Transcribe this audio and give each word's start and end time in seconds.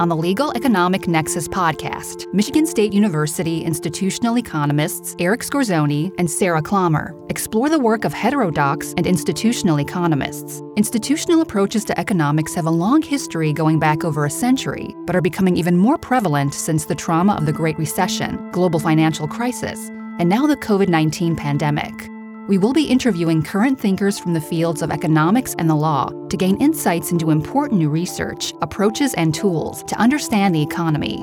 On 0.00 0.08
the 0.08 0.16
Legal 0.16 0.50
Economic 0.56 1.06
Nexus 1.06 1.46
podcast, 1.46 2.26
Michigan 2.34 2.66
State 2.66 2.92
University 2.92 3.62
institutional 3.62 4.36
economists 4.38 5.14
Eric 5.20 5.42
Scorsone 5.42 6.12
and 6.18 6.28
Sarah 6.28 6.60
Klammer 6.60 7.14
explore 7.30 7.68
the 7.70 7.78
work 7.78 8.04
of 8.04 8.12
heterodox 8.12 8.92
and 8.96 9.06
institutional 9.06 9.78
economists. 9.78 10.62
Institutional 10.76 11.42
approaches 11.42 11.84
to 11.84 11.98
economics 11.98 12.54
have 12.54 12.66
a 12.66 12.70
long 12.70 13.02
history 13.02 13.52
going 13.52 13.78
back 13.78 14.02
over 14.02 14.24
a 14.24 14.30
century, 14.30 14.96
but 15.06 15.14
are 15.14 15.22
becoming 15.22 15.56
even 15.56 15.78
more 15.78 15.96
prevalent 15.96 16.54
since 16.54 16.86
the 16.86 16.96
trauma 16.96 17.36
of 17.36 17.46
the 17.46 17.52
Great 17.52 17.78
Recession, 17.78 18.50
global 18.50 18.80
financial 18.80 19.28
crisis, 19.28 19.90
and 20.18 20.28
now 20.28 20.44
the 20.44 20.56
COVID 20.56 20.88
19 20.88 21.36
pandemic. 21.36 22.13
We 22.46 22.58
will 22.58 22.74
be 22.74 22.84
interviewing 22.84 23.42
current 23.42 23.80
thinkers 23.80 24.18
from 24.18 24.34
the 24.34 24.40
fields 24.40 24.82
of 24.82 24.90
economics 24.90 25.54
and 25.58 25.70
the 25.70 25.74
law 25.74 26.10
to 26.28 26.36
gain 26.36 26.60
insights 26.60 27.10
into 27.10 27.30
important 27.30 27.80
new 27.80 27.88
research, 27.88 28.52
approaches, 28.60 29.14
and 29.14 29.34
tools 29.34 29.82
to 29.84 29.96
understand 29.96 30.54
the 30.54 30.60
economy. 30.60 31.22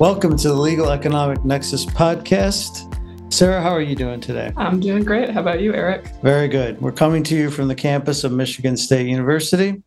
Welcome 0.00 0.36
to 0.38 0.48
the 0.48 0.58
Legal 0.58 0.90
Economic 0.90 1.44
Nexus 1.44 1.86
podcast. 1.86 2.90
Sarah, 3.32 3.62
how 3.62 3.70
are 3.70 3.80
you 3.80 3.94
doing 3.94 4.20
today? 4.20 4.52
I'm 4.56 4.80
doing 4.80 5.04
great. 5.04 5.30
How 5.30 5.40
about 5.40 5.60
you, 5.60 5.72
Eric? 5.72 6.10
Very 6.20 6.48
good. 6.48 6.80
We're 6.80 6.90
coming 6.90 7.22
to 7.22 7.36
you 7.36 7.48
from 7.48 7.68
the 7.68 7.76
campus 7.76 8.24
of 8.24 8.32
Michigan 8.32 8.76
State 8.76 9.06
University. 9.06 9.84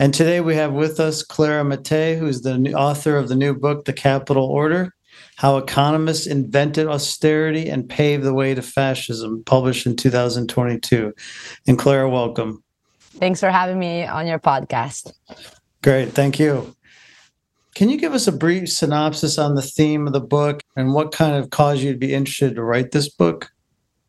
And 0.00 0.12
today 0.12 0.40
we 0.40 0.56
have 0.56 0.72
with 0.72 0.98
us 0.98 1.22
Clara 1.22 1.62
Mattei, 1.62 2.18
who's 2.18 2.42
the 2.42 2.74
author 2.74 3.16
of 3.16 3.28
the 3.28 3.36
new 3.36 3.54
book, 3.54 3.84
The 3.84 3.92
Capital 3.92 4.46
Order 4.46 4.92
how 5.36 5.56
Economists 5.56 6.26
Invented 6.26 6.86
Austerity 6.86 7.68
and 7.68 7.88
Paved 7.88 8.24
the 8.24 8.34
Way 8.34 8.54
to 8.54 8.62
Fascism, 8.62 9.42
published 9.44 9.86
in 9.86 9.96
2022. 9.96 11.12
And 11.66 11.78
Clara, 11.78 12.08
welcome. 12.08 12.62
Thanks 13.00 13.40
for 13.40 13.50
having 13.50 13.78
me 13.78 14.04
on 14.04 14.26
your 14.26 14.38
podcast. 14.38 15.12
Great. 15.82 16.12
Thank 16.12 16.38
you. 16.38 16.74
Can 17.74 17.90
you 17.90 17.98
give 17.98 18.14
us 18.14 18.28
a 18.28 18.32
brief 18.32 18.70
synopsis 18.70 19.36
on 19.36 19.56
the 19.56 19.62
theme 19.62 20.06
of 20.06 20.12
the 20.12 20.20
book 20.20 20.62
and 20.76 20.94
what 20.94 21.12
kind 21.12 21.36
of 21.36 21.50
caused 21.50 21.82
you 21.82 21.92
to 21.92 21.98
be 21.98 22.14
interested 22.14 22.54
to 22.54 22.62
write 22.62 22.92
this 22.92 23.08
book? 23.08 23.50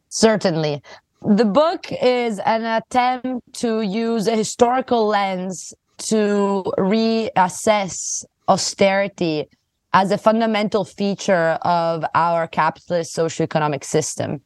Certainly. 0.10 0.84
The 1.28 1.46
book 1.46 1.92
is 1.92 2.38
an 2.40 2.64
attempt 2.64 3.54
to 3.54 3.82
use 3.82 4.28
a 4.28 4.36
historical 4.36 5.08
lens 5.08 5.74
to 5.98 6.64
reassess 6.78 8.24
austerity 8.48 9.48
as 9.96 10.12
a 10.12 10.18
fundamental 10.18 10.84
feature 10.84 11.58
of 11.62 12.04
our 12.16 12.48
capitalist 12.48 13.16
socioeconomic 13.16 13.82
system. 13.82 14.42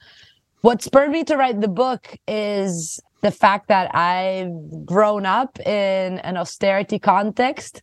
What 0.62 0.84
spurred 0.84 1.10
me 1.10 1.24
to 1.24 1.38
write 1.38 1.60
the 1.60 1.68
book 1.68 2.16
is 2.28 3.00
the 3.22 3.32
fact 3.32 3.68
that 3.68 3.94
I've 3.96 4.86
grown 4.86 5.26
up 5.26 5.60
in 5.62 6.20
an 6.20 6.38
austerity 6.38 7.00
context. 7.00 7.82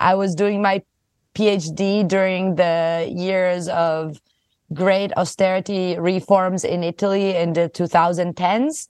I 0.00 0.14
was 0.14 0.34
doing 0.34 0.62
my 0.62 0.82
PhD 1.34 2.08
during 2.08 2.54
the 2.54 3.12
years 3.14 3.68
of 3.68 4.18
great 4.72 5.12
austerity 5.18 5.98
reforms 5.98 6.64
in 6.64 6.82
Italy 6.82 7.36
in 7.36 7.52
the 7.52 7.68
2010s. 7.68 8.88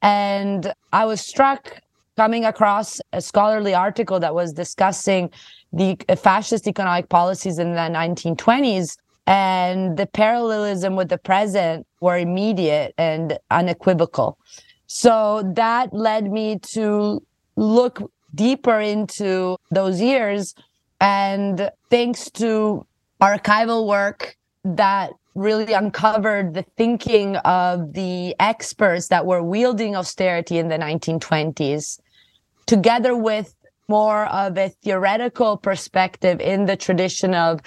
And 0.00 0.72
I 0.94 1.04
was 1.04 1.20
struck 1.20 1.82
coming 2.16 2.46
across 2.46 3.02
a 3.12 3.20
scholarly 3.20 3.74
article 3.74 4.18
that 4.20 4.34
was 4.34 4.54
discussing 4.54 5.30
the 5.72 5.96
fascist 6.16 6.66
economic 6.66 7.08
policies 7.08 7.58
in 7.58 7.72
the 7.72 7.80
1920s 7.80 8.96
and 9.26 9.96
the 9.96 10.06
parallelism 10.06 10.96
with 10.96 11.08
the 11.08 11.18
present 11.18 11.86
were 12.00 12.18
immediate 12.18 12.94
and 12.98 13.38
unequivocal. 13.50 14.36
So 14.86 15.42
that 15.54 15.92
led 15.92 16.32
me 16.32 16.58
to 16.72 17.22
look 17.54 18.12
deeper 18.34 18.80
into 18.80 19.56
those 19.70 20.00
years. 20.00 20.54
And 21.00 21.70
thanks 21.90 22.30
to 22.32 22.86
archival 23.20 23.86
work 23.86 24.36
that 24.64 25.12
really 25.36 25.72
uncovered 25.72 26.54
the 26.54 26.64
thinking 26.76 27.36
of 27.36 27.92
the 27.92 28.34
experts 28.40 29.08
that 29.08 29.26
were 29.26 29.42
wielding 29.42 29.94
austerity 29.94 30.58
in 30.58 30.68
the 30.68 30.76
1920s, 30.76 32.00
together 32.66 33.16
with 33.16 33.54
more 33.90 34.26
of 34.26 34.56
a 34.56 34.68
theoretical 34.82 35.56
perspective 35.56 36.40
in 36.40 36.66
the 36.70 36.76
tradition 36.76 37.34
of 37.34 37.60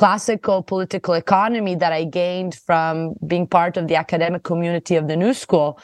classical 0.00 0.62
political 0.62 1.14
economy 1.14 1.74
that 1.76 1.92
I 1.92 2.02
gained 2.04 2.54
from 2.66 3.14
being 3.26 3.46
part 3.46 3.76
of 3.76 3.86
the 3.86 3.96
academic 4.04 4.42
community 4.42 4.96
of 4.96 5.06
the 5.06 5.16
New 5.16 5.32
School, 5.32 5.78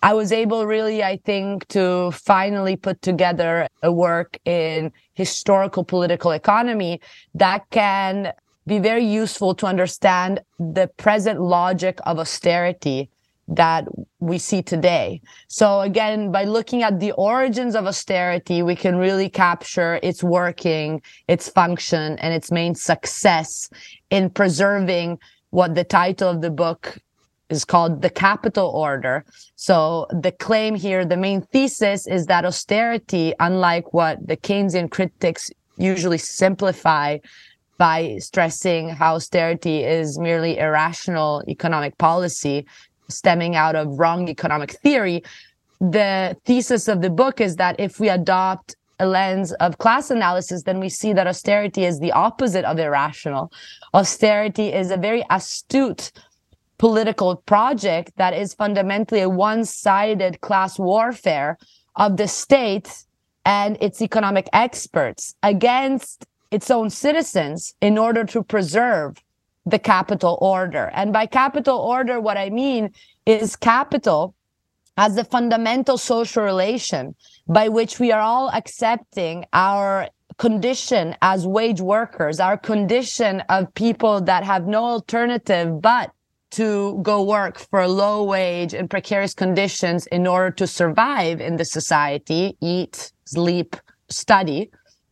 I 0.00 0.14
was 0.14 0.30
able 0.30 0.64
really, 0.64 1.02
I 1.02 1.16
think, 1.30 1.66
to 1.68 2.12
finally 2.12 2.76
put 2.76 3.02
together 3.02 3.66
a 3.82 3.90
work 3.90 4.38
in 4.44 4.92
historical 5.14 5.84
political 5.84 6.30
economy 6.30 7.00
that 7.34 7.68
can 7.70 8.32
be 8.68 8.78
very 8.78 9.04
useful 9.04 9.56
to 9.56 9.66
understand 9.66 10.40
the 10.76 10.86
present 10.96 11.40
logic 11.40 11.98
of 12.06 12.20
austerity 12.20 13.10
that 13.48 13.86
we 14.20 14.38
see 14.38 14.62
today. 14.62 15.20
So 15.48 15.80
again, 15.80 16.30
by 16.30 16.44
looking 16.44 16.82
at 16.82 17.00
the 17.00 17.12
origins 17.12 17.74
of 17.74 17.86
austerity, 17.86 18.62
we 18.62 18.76
can 18.76 18.96
really 18.96 19.28
capture 19.30 19.98
its 20.02 20.22
working, 20.22 21.00
its 21.28 21.48
function, 21.48 22.18
and 22.18 22.34
its 22.34 22.50
main 22.50 22.74
success 22.74 23.70
in 24.10 24.30
preserving 24.30 25.18
what 25.50 25.74
the 25.74 25.84
title 25.84 26.28
of 26.28 26.42
the 26.42 26.50
book 26.50 26.98
is 27.48 27.64
called 27.64 28.02
the 28.02 28.10
capital 28.10 28.68
order. 28.68 29.24
So 29.56 30.06
the 30.10 30.32
claim 30.32 30.74
here, 30.74 31.06
the 31.06 31.16
main 31.16 31.40
thesis 31.40 32.06
is 32.06 32.26
that 32.26 32.44
austerity, 32.44 33.32
unlike 33.40 33.94
what 33.94 34.26
the 34.26 34.36
Keynesian 34.36 34.90
critics 34.90 35.50
usually 35.78 36.18
simplify 36.18 37.18
by 37.78 38.18
stressing 38.18 38.88
how 38.88 39.14
austerity 39.14 39.84
is 39.84 40.18
merely 40.18 40.58
irrational 40.58 41.42
economic 41.48 41.96
policy, 41.96 42.66
stemming 43.08 43.56
out 43.56 43.76
of 43.76 43.98
wrong 43.98 44.28
economic 44.28 44.72
theory. 44.72 45.22
The 45.80 46.36
thesis 46.44 46.88
of 46.88 47.02
the 47.02 47.10
book 47.10 47.40
is 47.40 47.56
that 47.56 47.78
if 47.78 48.00
we 48.00 48.08
adopt 48.08 48.76
a 49.00 49.06
lens 49.06 49.52
of 49.54 49.78
class 49.78 50.10
analysis, 50.10 50.64
then 50.64 50.80
we 50.80 50.88
see 50.88 51.12
that 51.12 51.26
austerity 51.26 51.84
is 51.84 52.00
the 52.00 52.12
opposite 52.12 52.64
of 52.64 52.78
irrational. 52.78 53.52
Austerity 53.94 54.72
is 54.72 54.90
a 54.90 54.96
very 54.96 55.24
astute 55.30 56.10
political 56.78 57.36
project 57.36 58.12
that 58.16 58.34
is 58.34 58.54
fundamentally 58.54 59.20
a 59.20 59.28
one 59.28 59.64
sided 59.64 60.40
class 60.40 60.78
warfare 60.78 61.58
of 61.96 62.16
the 62.16 62.28
state 62.28 63.04
and 63.44 63.76
its 63.80 64.00
economic 64.02 64.48
experts 64.52 65.34
against 65.42 66.26
its 66.50 66.70
own 66.70 66.90
citizens 66.90 67.74
in 67.80 67.98
order 67.98 68.24
to 68.24 68.42
preserve 68.42 69.16
the 69.70 69.78
capital 69.78 70.38
order. 70.40 70.90
And 70.94 71.12
by 71.12 71.26
capital 71.26 71.78
order, 71.78 72.20
what 72.20 72.36
I 72.36 72.50
mean 72.50 72.90
is 73.26 73.56
capital 73.56 74.34
as 74.96 75.14
the 75.14 75.24
fundamental 75.24 75.98
social 75.98 76.42
relation 76.42 77.14
by 77.46 77.68
which 77.68 78.00
we 78.00 78.10
are 78.10 78.20
all 78.20 78.50
accepting 78.50 79.44
our 79.52 80.08
condition 80.38 81.16
as 81.22 81.46
wage 81.46 81.80
workers, 81.80 82.40
our 82.40 82.56
condition 82.56 83.40
of 83.48 83.72
people 83.74 84.20
that 84.22 84.44
have 84.44 84.66
no 84.66 84.84
alternative 84.84 85.80
but 85.80 86.10
to 86.50 86.98
go 87.02 87.22
work 87.22 87.58
for 87.58 87.86
low 87.86 88.24
wage 88.24 88.72
and 88.72 88.88
precarious 88.88 89.34
conditions 89.34 90.06
in 90.06 90.26
order 90.26 90.50
to 90.50 90.66
survive 90.66 91.40
in 91.40 91.56
the 91.56 91.64
society, 91.64 92.56
eat, 92.60 93.12
sleep, 93.26 93.76
study. 94.08 94.70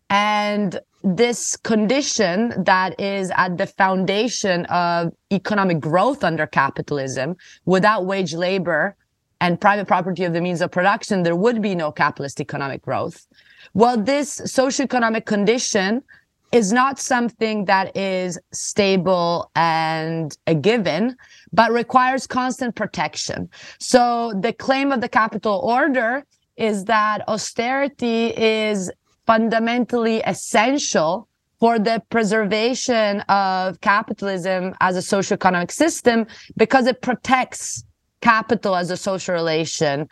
And 0.08 0.80
this 1.06 1.56
condition 1.56 2.52
that 2.64 3.00
is 3.00 3.30
at 3.36 3.56
the 3.56 3.66
foundation 3.66 4.64
of 4.66 5.12
economic 5.32 5.78
growth 5.78 6.24
under 6.24 6.48
capitalism 6.48 7.36
without 7.64 8.06
wage 8.06 8.34
labor 8.34 8.96
and 9.40 9.60
private 9.60 9.86
property 9.86 10.24
of 10.24 10.32
the 10.32 10.40
means 10.40 10.60
of 10.60 10.72
production 10.72 11.22
there 11.22 11.36
would 11.36 11.62
be 11.62 11.76
no 11.76 11.92
capitalist 11.92 12.40
economic 12.40 12.82
growth. 12.82 13.24
Well 13.72 13.96
this 13.96 14.40
socioeconomic 14.40 15.26
condition 15.26 16.02
is 16.50 16.72
not 16.72 16.98
something 16.98 17.66
that 17.66 17.96
is 17.96 18.36
stable 18.52 19.48
and 19.54 20.36
a 20.48 20.56
given 20.56 21.16
but 21.52 21.70
requires 21.70 22.26
constant 22.26 22.74
protection. 22.74 23.48
So 23.78 24.32
the 24.40 24.52
claim 24.52 24.90
of 24.90 25.00
the 25.00 25.08
capital 25.08 25.60
order 25.62 26.24
is 26.56 26.86
that 26.86 27.28
austerity 27.28 28.28
is 28.36 28.90
fundamentally 29.26 30.20
essential 30.20 31.28
for 31.58 31.78
the 31.78 32.02
preservation 32.10 33.20
of 33.22 33.80
capitalism 33.80 34.74
as 34.80 34.96
a 34.96 35.00
socioeconomic 35.00 35.70
system 35.70 36.26
because 36.56 36.86
it 36.86 37.00
protects 37.00 37.84
capital 38.20 38.76
as 38.76 38.90
a 38.90 38.96
social 38.96 39.34
relation 39.34 40.08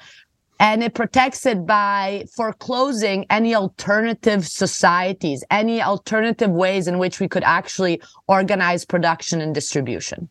and 0.60 0.82
it 0.82 0.94
protects 0.94 1.44
it 1.46 1.66
by 1.66 2.24
foreclosing 2.34 3.26
any 3.28 3.54
alternative 3.54 4.46
societies, 4.46 5.44
any 5.50 5.82
alternative 5.82 6.50
ways 6.50 6.86
in 6.86 6.98
which 6.98 7.20
we 7.20 7.28
could 7.28 7.42
actually 7.44 8.00
organize 8.28 8.84
production 8.84 9.40
and 9.40 9.54
distribution. 9.54 10.28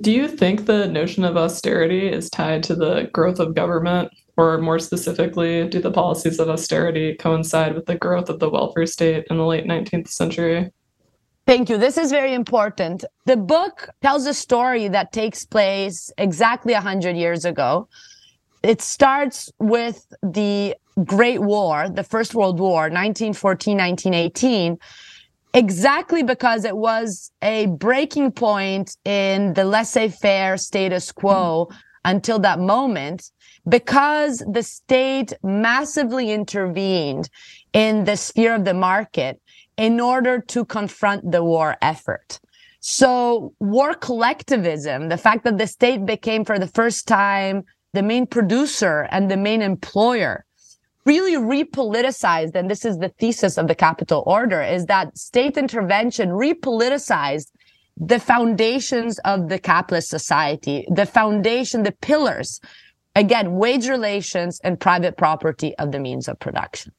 Do 0.00 0.12
you 0.12 0.28
think 0.28 0.66
the 0.66 0.88
notion 0.88 1.24
of 1.24 1.36
austerity 1.36 2.08
is 2.08 2.30
tied 2.30 2.62
to 2.64 2.74
the 2.74 3.10
growth 3.12 3.38
of 3.38 3.54
government 3.54 4.10
Or 4.36 4.58
more 4.58 4.78
specifically, 4.78 5.68
do 5.68 5.80
the 5.80 5.90
policies 5.90 6.38
of 6.38 6.48
austerity 6.48 7.14
coincide 7.14 7.74
with 7.74 7.86
the 7.86 7.96
growth 7.96 8.28
of 8.28 8.38
the 8.38 8.48
welfare 8.48 8.86
state 8.86 9.26
in 9.30 9.36
the 9.36 9.46
late 9.46 9.66
19th 9.66 10.08
century? 10.08 10.70
Thank 11.46 11.68
you. 11.68 11.78
This 11.78 11.98
is 11.98 12.10
very 12.10 12.32
important. 12.32 13.04
The 13.26 13.36
book 13.36 13.88
tells 14.02 14.26
a 14.26 14.34
story 14.34 14.88
that 14.88 15.12
takes 15.12 15.44
place 15.44 16.12
exactly 16.16 16.74
100 16.74 17.16
years 17.16 17.44
ago. 17.44 17.88
It 18.62 18.82
starts 18.82 19.50
with 19.58 20.06
the 20.22 20.76
Great 21.04 21.40
War, 21.40 21.88
the 21.88 22.04
First 22.04 22.34
World 22.34 22.60
War, 22.60 22.82
1914, 22.90 23.76
1918, 23.76 24.78
exactly 25.54 26.22
because 26.22 26.64
it 26.64 26.76
was 26.76 27.32
a 27.42 27.66
breaking 27.66 28.32
point 28.32 28.96
in 29.04 29.54
the 29.54 29.64
laissez 29.64 30.08
faire 30.08 30.56
status 30.56 31.10
quo 31.10 31.68
mm. 31.70 31.76
until 32.04 32.38
that 32.40 32.60
moment, 32.60 33.30
because 33.68 34.42
the 34.50 34.62
state 34.62 35.32
massively 35.42 36.30
intervened 36.30 37.28
in 37.72 38.04
the 38.04 38.16
sphere 38.16 38.54
of 38.54 38.64
the 38.64 38.74
market 38.74 39.40
in 39.76 40.00
order 40.00 40.40
to 40.40 40.64
confront 40.64 41.30
the 41.30 41.44
war 41.44 41.76
effort. 41.82 42.40
So, 42.80 43.52
war 43.60 43.94
collectivism, 43.94 45.10
the 45.10 45.18
fact 45.18 45.44
that 45.44 45.58
the 45.58 45.66
state 45.66 46.06
became 46.06 46.44
for 46.44 46.58
the 46.58 46.66
first 46.66 47.06
time 47.06 47.64
the 47.92 48.02
main 48.02 48.26
producer 48.26 49.06
and 49.10 49.30
the 49.30 49.36
main 49.36 49.62
employer 49.62 50.44
really 51.04 51.36
repoliticized, 51.36 52.54
and 52.54 52.70
this 52.70 52.84
is 52.84 52.98
the 52.98 53.08
thesis 53.08 53.58
of 53.58 53.68
the 53.68 53.74
capital 53.74 54.22
order, 54.26 54.62
is 54.62 54.86
that 54.86 55.16
state 55.16 55.56
intervention 55.56 56.30
repoliticized 56.30 57.50
the 57.96 58.18
foundations 58.18 59.18
of 59.20 59.48
the 59.48 59.58
capitalist 59.58 60.08
society, 60.08 60.86
the 60.90 61.06
foundation, 61.06 61.82
the 61.82 61.92
pillars, 61.92 62.60
again, 63.14 63.54
wage 63.56 63.88
relations 63.88 64.60
and 64.62 64.78
private 64.78 65.16
property 65.16 65.76
of 65.78 65.92
the 65.92 65.98
means 65.98 66.28
of 66.28 66.38
production. 66.38 66.92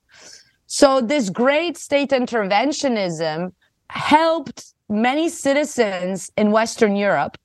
So 0.68 1.02
this 1.02 1.30
great 1.30 1.78
state 1.78 2.12
interventionism 2.12 3.54
helped 3.90 4.74
many 4.90 5.30
citizens 5.30 6.32
in 6.38 6.52
Western 6.52 6.96
Europe. 6.96 7.38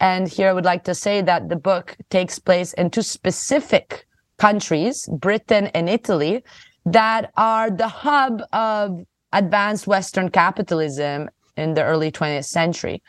And 0.00 0.28
here 0.28 0.48
I 0.48 0.52
would 0.52 0.64
like 0.64 0.84
to 0.84 0.94
say 0.94 1.22
that 1.22 1.48
the 1.48 1.56
book 1.56 1.96
takes 2.10 2.38
place 2.38 2.72
in 2.74 2.90
two 2.90 3.02
specific 3.02 4.06
countries, 4.38 5.08
Britain 5.12 5.68
and 5.68 5.88
Italy, 5.88 6.44
that 6.84 7.32
are 7.36 7.70
the 7.70 7.88
hub 7.88 8.42
of 8.52 9.00
advanced 9.32 9.86
Western 9.86 10.28
capitalism 10.28 11.30
in 11.56 11.74
the 11.74 11.84
early 11.84 12.10
20th 12.10 12.46
century. 12.46 13.02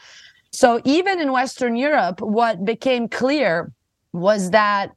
So 0.51 0.81
even 0.85 1.19
in 1.19 1.31
Western 1.31 1.75
Europe, 1.75 2.21
what 2.21 2.63
became 2.63 3.09
clear 3.09 3.71
was 4.13 4.51
that 4.51 4.91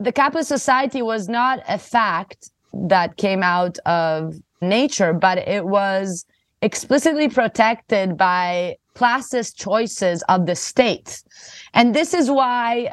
the 0.00 0.12
capitalist 0.12 0.48
society 0.48 1.02
was 1.02 1.28
not 1.28 1.62
a 1.68 1.78
fact 1.78 2.50
that 2.72 3.16
came 3.16 3.42
out 3.42 3.78
of 3.80 4.34
nature, 4.60 5.12
but 5.12 5.38
it 5.38 5.64
was 5.64 6.26
explicitly 6.62 7.28
protected 7.28 8.16
by 8.16 8.76
classist 8.94 9.56
choices 9.56 10.22
of 10.28 10.46
the 10.46 10.54
state. 10.54 11.22
And 11.74 11.94
this 11.94 12.14
is 12.14 12.30
why 12.30 12.90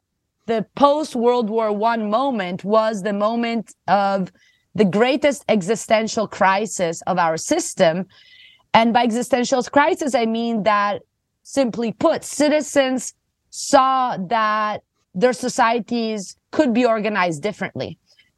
the 0.48 0.65
post 0.75 1.15
World 1.15 1.50
War 1.50 1.71
One 1.71 2.09
moment 2.09 2.63
was 2.63 3.04
the 3.04 3.13
moment 3.13 3.74
of 3.88 4.31
the 4.75 4.86
greatest 4.86 5.44
existential 5.50 6.27
crisis 6.27 7.01
of 7.04 7.18
our 7.18 7.38
system. 7.38 8.06
And 8.74 8.94
by 8.94 9.04
existential 9.04 9.63
crisis, 9.63 10.15
I 10.15 10.25
mean 10.25 10.63
that 10.63 11.01
simply 11.44 11.92
put, 11.92 12.24
citizens 12.24 13.13
saw 13.50 14.18
that 14.18 14.83
their 15.13 15.33
societies 15.33 16.38
could 16.51 16.74
be 16.74 16.86
organized 16.86 17.42
differently. 17.42 17.98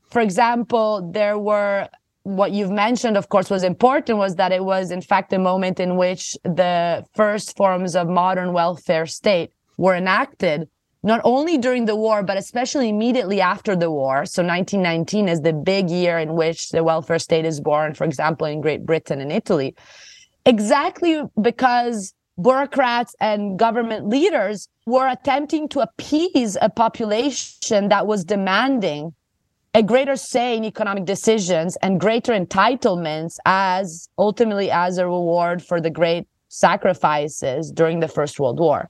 For 0.10 0.22
example, 0.22 1.10
there 1.12 1.38
were 1.38 1.90
what 2.24 2.52
you've 2.52 2.72
mentioned, 2.72 3.18
of 3.18 3.28
course, 3.30 3.50
was 3.50 3.64
important 3.64 4.18
was 4.18 4.36
that 4.36 4.52
it 4.54 4.64
was, 4.64 4.92
in 4.92 5.02
fact, 5.02 5.34
a 5.34 5.40
moment 5.40 5.80
in 5.80 5.98
which 5.98 6.38
the 6.44 7.06
first 7.14 7.58
forms 7.58 7.96
of 7.96 8.08
modern 8.08 8.54
welfare 8.54 9.06
state 9.06 9.52
were 9.78 9.96
enacted 9.96 10.70
not 11.06 11.20
only 11.26 11.58
during 11.58 11.84
the 11.84 11.98
war, 11.98 12.24
but 12.24 12.38
especially 12.38 12.88
immediately 12.88 13.42
after 13.42 13.76
the 13.76 13.92
war. 13.92 14.26
So 14.26 14.42
1919 14.42 15.28
is 15.28 15.42
the 15.42 15.52
big 15.52 15.90
year 15.90 16.18
in 16.18 16.34
which 16.34 16.70
the 16.70 16.82
welfare 16.82 17.20
state 17.20 17.46
is 17.46 17.60
born, 17.60 17.94
for 17.94 18.06
example, 18.06 18.48
in 18.48 18.62
Great 18.62 18.86
Britain 18.86 19.20
and 19.20 19.30
Italy. 19.30 19.76
Exactly 20.46 21.22
because 21.42 22.14
bureaucrats 22.42 23.16
and 23.20 23.60
government 23.60 24.10
leaders 24.10 24.68
were 24.86 25.08
attempting 25.08 25.70
to 25.70 25.80
appease 25.80 26.58
a 26.62 26.70
population 26.70 27.90
that 27.90 28.08
was 28.08 28.24
demanding 28.24 29.14
a 29.76 29.82
greater 29.82 30.16
say 30.16 30.58
in 30.58 30.64
economic 30.64 31.06
decisions 31.06 31.76
and 31.78 32.00
greater 32.00 32.32
entitlements 32.32 33.38
as 33.46 34.08
ultimately 34.18 34.70
as 34.70 34.98
a 34.98 35.06
reward 35.06 35.64
for 35.64 35.82
the 35.82 35.90
great 35.90 36.28
sacrifices 36.50 37.72
during 37.72 38.00
the 38.00 38.08
First 38.08 38.40
World 38.40 38.60
War. 38.60 38.90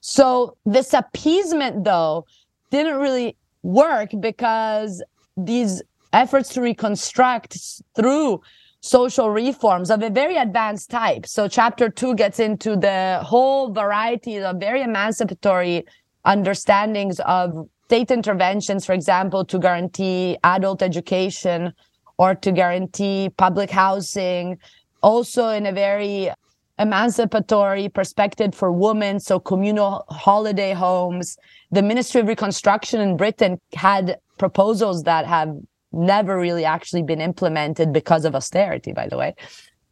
So 0.00 0.56
this 0.64 0.92
appeasement, 0.92 1.84
though, 1.84 2.26
didn't 2.70 2.96
really 2.96 3.36
work 3.62 4.10
because 4.18 5.02
these 5.36 5.82
efforts 6.12 6.48
to 6.54 6.60
reconstruct 6.60 7.58
through 7.94 8.40
social 8.86 9.30
reforms 9.30 9.90
of 9.90 10.02
a 10.02 10.10
very 10.10 10.36
advanced 10.36 10.90
type. 10.90 11.26
So 11.26 11.48
chapter 11.48 11.88
two 11.88 12.14
gets 12.14 12.38
into 12.38 12.76
the 12.76 13.20
whole 13.22 13.72
variety 13.72 14.38
of 14.38 14.60
very 14.60 14.82
emancipatory 14.82 15.84
understandings 16.24 17.18
of 17.20 17.68
state 17.86 18.10
interventions, 18.10 18.86
for 18.86 18.92
example, 18.92 19.44
to 19.46 19.58
guarantee 19.58 20.38
adult 20.44 20.82
education 20.82 21.72
or 22.18 22.34
to 22.34 22.52
guarantee 22.52 23.30
public 23.36 23.70
housing, 23.70 24.58
also 25.02 25.48
in 25.48 25.66
a 25.66 25.72
very 25.72 26.30
emancipatory 26.78 27.88
perspective 27.88 28.54
for 28.54 28.70
women, 28.70 29.18
so 29.18 29.38
communal 29.38 30.04
holiday 30.08 30.72
homes. 30.72 31.36
The 31.70 31.82
Ministry 31.82 32.20
of 32.20 32.28
Reconstruction 32.28 33.00
in 33.00 33.16
Britain 33.16 33.60
had 33.74 34.18
proposals 34.38 35.02
that 35.04 35.26
have 35.26 35.56
never 35.96 36.38
really 36.38 36.64
actually 36.64 37.02
been 37.02 37.20
implemented 37.20 37.92
because 37.92 38.24
of 38.24 38.34
austerity, 38.34 38.92
by 38.92 39.08
the 39.08 39.16
way. 39.16 39.34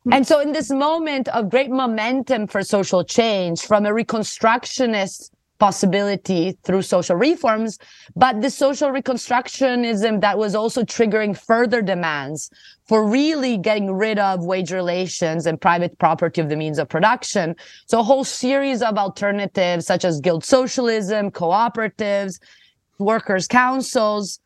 Hmm. 0.04 0.12
And 0.12 0.26
so, 0.26 0.40
in 0.40 0.52
this 0.52 0.70
moment 0.70 1.28
of 1.28 1.50
great 1.50 1.70
momentum 1.70 2.46
for 2.46 2.62
social 2.62 3.04
change 3.04 3.62
from 3.62 3.86
a 3.86 3.90
reconstructionist 3.90 5.30
possibility 5.58 6.58
through 6.64 6.82
social 6.82 7.16
reforms, 7.16 7.78
but 8.16 8.42
the 8.42 8.50
social 8.50 8.90
reconstructionism 8.90 10.20
that 10.20 10.36
was 10.36 10.54
also 10.54 10.82
triggering 10.82 11.36
further 11.36 11.80
demands 11.80 12.50
for 12.86 13.06
really 13.06 13.56
getting 13.56 13.92
rid 13.92 14.18
of 14.18 14.44
wage 14.44 14.72
relations 14.72 15.46
and 15.46 15.60
private 15.60 15.98
property 15.98 16.40
of 16.40 16.48
the 16.48 16.56
means 16.56 16.78
of 16.78 16.88
production. 16.88 17.54
So 17.86 18.00
a 18.00 18.02
whole 18.02 18.24
series 18.24 18.82
of 18.82 18.98
alternatives 18.98 19.86
such 19.86 20.04
as 20.04 20.20
guild 20.20 20.44
socialism, 20.44 21.30
cooperatives, 21.30 22.40
workers' 22.98 23.48
councils. 23.48 24.40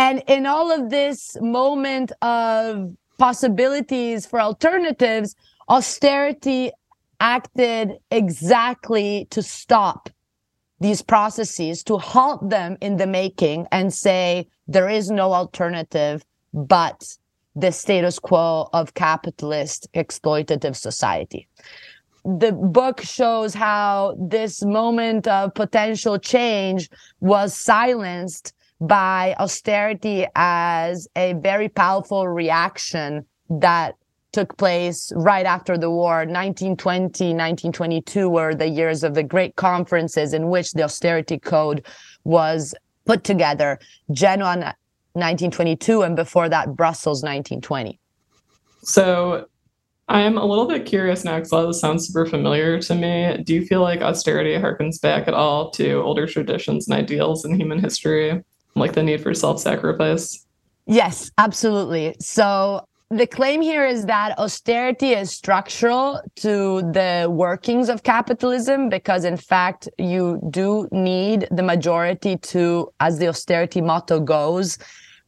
And 0.00 0.22
in 0.28 0.46
all 0.46 0.72
of 0.72 0.88
this 0.88 1.36
moment 1.42 2.10
of 2.22 2.90
possibilities 3.18 4.24
for 4.24 4.40
alternatives, 4.40 5.36
austerity 5.68 6.72
acted 7.20 7.98
exactly 8.10 9.26
to 9.28 9.42
stop 9.42 10.08
these 10.80 11.02
processes 11.02 11.84
to 11.84 11.98
halt 11.98 12.48
them 12.48 12.78
in 12.80 12.96
the 12.96 13.06
making 13.06 13.66
and 13.72 13.92
say 13.92 14.48
there 14.66 14.88
is 14.88 15.10
no 15.10 15.34
alternative 15.34 16.24
but 16.54 17.18
the 17.54 17.70
status 17.70 18.18
quo 18.18 18.70
of 18.72 18.94
capitalist 18.94 19.86
exploitative 19.92 20.76
society. 20.76 21.46
The 22.24 22.52
book 22.52 23.02
shows 23.02 23.52
how 23.52 24.16
this 24.18 24.64
moment 24.64 25.28
of 25.28 25.52
potential 25.52 26.18
change 26.18 26.88
was 27.20 27.54
silenced 27.54 28.54
by 28.80 29.34
austerity 29.38 30.26
as 30.34 31.06
a 31.16 31.34
very 31.34 31.68
powerful 31.68 32.28
reaction 32.28 33.26
that 33.48 33.96
took 34.32 34.56
place 34.56 35.12
right 35.16 35.44
after 35.44 35.76
the 35.76 35.90
war. 35.90 36.18
1920, 36.18 37.02
1922 37.08 38.28
were 38.28 38.54
the 38.54 38.68
years 38.68 39.02
of 39.02 39.14
the 39.14 39.22
great 39.22 39.56
conferences 39.56 40.32
in 40.32 40.48
which 40.48 40.72
the 40.72 40.82
austerity 40.82 41.38
code 41.38 41.84
was 42.24 42.74
put 43.04 43.24
together. 43.24 43.78
Genoa 44.12 44.74
1922, 45.14 46.02
and 46.02 46.14
before 46.14 46.48
that, 46.48 46.76
Brussels 46.76 47.22
1920. 47.22 47.98
So 48.82 49.46
I'm 50.08 50.38
a 50.38 50.44
little 50.44 50.66
bit 50.66 50.86
curious 50.86 51.24
now 51.24 51.36
because 51.36 51.50
a 51.50 51.56
lot 51.56 51.62
of 51.62 51.70
this 51.70 51.80
sounds 51.80 52.06
super 52.06 52.26
familiar 52.26 52.80
to 52.80 52.94
me. 52.94 53.42
Do 53.44 53.54
you 53.54 53.66
feel 53.66 53.80
like 53.80 54.00
austerity 54.00 54.54
harkens 54.54 55.00
back 55.00 55.26
at 55.26 55.34
all 55.34 55.70
to 55.72 55.94
older 56.02 56.26
traditions 56.26 56.88
and 56.88 56.98
ideals 56.98 57.44
in 57.44 57.58
human 57.58 57.80
history, 57.80 58.42
like 58.74 58.92
the 58.92 59.02
need 59.02 59.22
for 59.22 59.34
self 59.34 59.60
sacrifice? 59.60 60.46
Yes, 60.86 61.30
absolutely. 61.38 62.16
So 62.20 62.84
the 63.10 63.26
claim 63.26 63.60
here 63.60 63.84
is 63.84 64.06
that 64.06 64.38
austerity 64.38 65.10
is 65.10 65.30
structural 65.30 66.20
to 66.36 66.82
the 66.92 67.28
workings 67.28 67.88
of 67.88 68.02
capitalism 68.04 68.88
because 68.88 69.24
in 69.24 69.36
fact 69.36 69.88
you 69.98 70.40
do 70.50 70.88
need 70.92 71.48
the 71.50 71.62
majority 71.62 72.36
to 72.36 72.88
as 73.00 73.18
the 73.18 73.26
austerity 73.26 73.80
motto 73.80 74.20
goes 74.20 74.78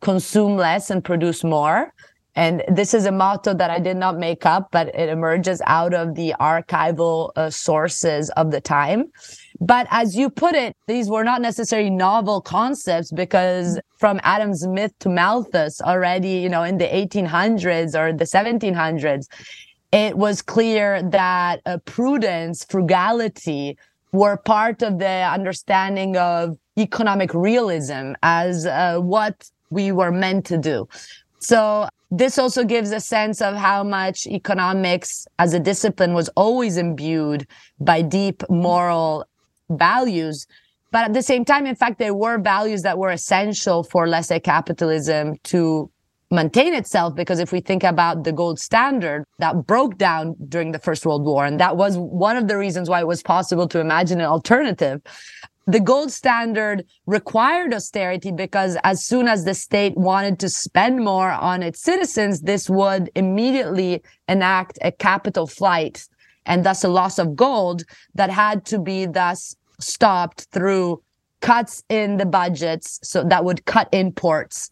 consume 0.01 0.57
less 0.57 0.91
and 0.91 1.03
produce 1.03 1.43
more. 1.43 1.95
And 2.35 2.63
this 2.69 2.95
is 2.95 3.07
a 3.07 3.13
motto 3.13 3.55
that 3.55 3.71
I 3.71 3.79
did 3.79 3.97
not 3.97 4.19
make 4.19 4.45
up, 4.47 4.69
but 4.71 4.89
it 4.95 5.09
emerges 5.09 5.63
out 5.67 5.95
of 5.95 6.15
the 6.15 6.35
archival 6.41 7.31
uh, 7.37 7.51
sources 7.51 8.31
of 8.31 8.51
the 8.51 8.61
time. 8.61 9.13
But 9.63 9.87
as 9.93 10.17
you 10.17 10.29
put 10.29 10.57
it, 10.57 10.77
these 10.89 11.09
were 11.09 11.23
not 11.23 11.41
necessarily 11.41 11.89
novel 11.89 12.41
concepts 12.41 13.13
because 13.13 13.79
from 13.97 14.19
Adam 14.25 14.57
Smith 14.57 14.93
to 14.99 15.09
Malthus 15.09 15.81
already, 15.81 16.31
you 16.31 16.49
know, 16.49 16.65
in 16.65 16.79
the 16.79 16.87
1800s 16.87 17.97
or 17.97 18.13
the 18.13 18.25
1700s, 18.25 19.29
it 19.93 20.19
was 20.19 20.43
clear 20.43 21.01
that 21.11 21.61
uh, 21.65 21.79
prudence, 21.85 22.65
frugality 22.65 23.79
were 24.11 24.37
part 24.37 24.83
of 24.83 24.99
the 24.99 25.31
understanding 25.33 26.17
of 26.17 26.59
economic 26.77 27.33
realism 27.33 28.15
as 28.25 28.67
uh, 28.67 28.99
what 28.99 29.49
we 29.71 29.93
were 29.93 30.11
meant 30.11 30.45
to 30.47 30.59
do. 30.59 30.89
So 31.39 31.89
this 32.11 32.37
also 32.37 32.65
gives 32.65 32.91
a 32.91 33.01
sense 33.01 33.41
of 33.41 33.55
how 33.55 33.85
much 33.85 34.27
economics 34.27 35.27
as 35.39 35.55
a 35.55 35.61
discipline 35.61 36.15
was 36.15 36.29
always 36.31 36.77
imbued 36.77 37.47
by 37.79 38.03
deep 38.03 38.43
moral 38.51 39.25
values. 39.79 40.47
But 40.91 41.05
at 41.07 41.15
the 41.15 41.23
same 41.23 41.45
time, 41.45 41.67
in 41.67 41.75
fact, 41.75 41.99
there 41.99 42.15
were 42.15 42.39
values 42.39 42.83
that 42.83 42.99
were 42.99 43.11
essential 43.11 43.83
for 43.83 44.07
laissez 44.09 44.41
capitalism 44.41 45.37
to 45.45 45.91
maintain 46.31 46.75
itself. 46.75 47.15
Because 47.15 47.39
if 47.39 47.53
we 47.53 47.61
think 47.61 47.83
about 47.83 48.25
the 48.25 48.33
gold 48.33 48.59
standard 48.59 49.25
that 49.39 49.67
broke 49.67 49.99
down 49.99 50.35
during 50.49 50.73
the 50.73 50.79
First 50.79 51.07
World 51.07 51.25
War, 51.25 51.47
and 51.47 51.61
that 51.61 51.77
was 51.77 51.97
one 51.97 52.37
of 52.37 52.49
the 52.49 52.59
reasons 52.59 52.89
why 52.89 53.01
it 53.01 53.07
was 53.07 53.23
possible 53.23 53.69
to 53.69 53.81
imagine 53.81 54.21
an 54.21 54.27
alternative, 54.27 55.01
the 55.67 55.81
gold 55.81 56.11
standard 56.11 56.85
required 57.07 57.73
austerity 57.73 58.33
because 58.33 58.77
as 58.83 59.05
soon 59.05 59.29
as 59.29 59.45
the 59.45 59.55
state 59.55 59.97
wanted 59.97 60.41
to 60.41 60.49
spend 60.49 61.05
more 61.05 61.31
on 61.31 61.63
its 61.63 61.81
citizens, 61.81 62.41
this 62.41 62.69
would 62.69 63.11
immediately 63.15 64.03
enact 64.29 64.79
a 64.83 64.91
capital 64.91 65.47
flight 65.47 66.07
and 66.47 66.65
thus 66.65 66.83
a 66.83 66.89
loss 66.89 67.19
of 67.19 67.37
gold 67.37 67.85
that 68.15 68.31
had 68.31 68.65
to 68.67 68.79
be 68.81 69.07
thus 69.07 69.55
stopped 69.83 70.47
through 70.53 71.03
cuts 71.41 71.83
in 71.89 72.17
the 72.17 72.27
budgets. 72.27 73.01
So 73.03 73.25
that 73.25 73.45
would 73.45 73.65
cut 73.65 73.89
imports 73.93 74.71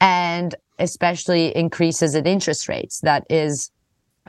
and 0.00 0.54
especially 0.78 1.54
increases 1.56 2.14
in 2.14 2.26
interest 2.26 2.68
rates. 2.68 3.00
That 3.00 3.24
is 3.28 3.70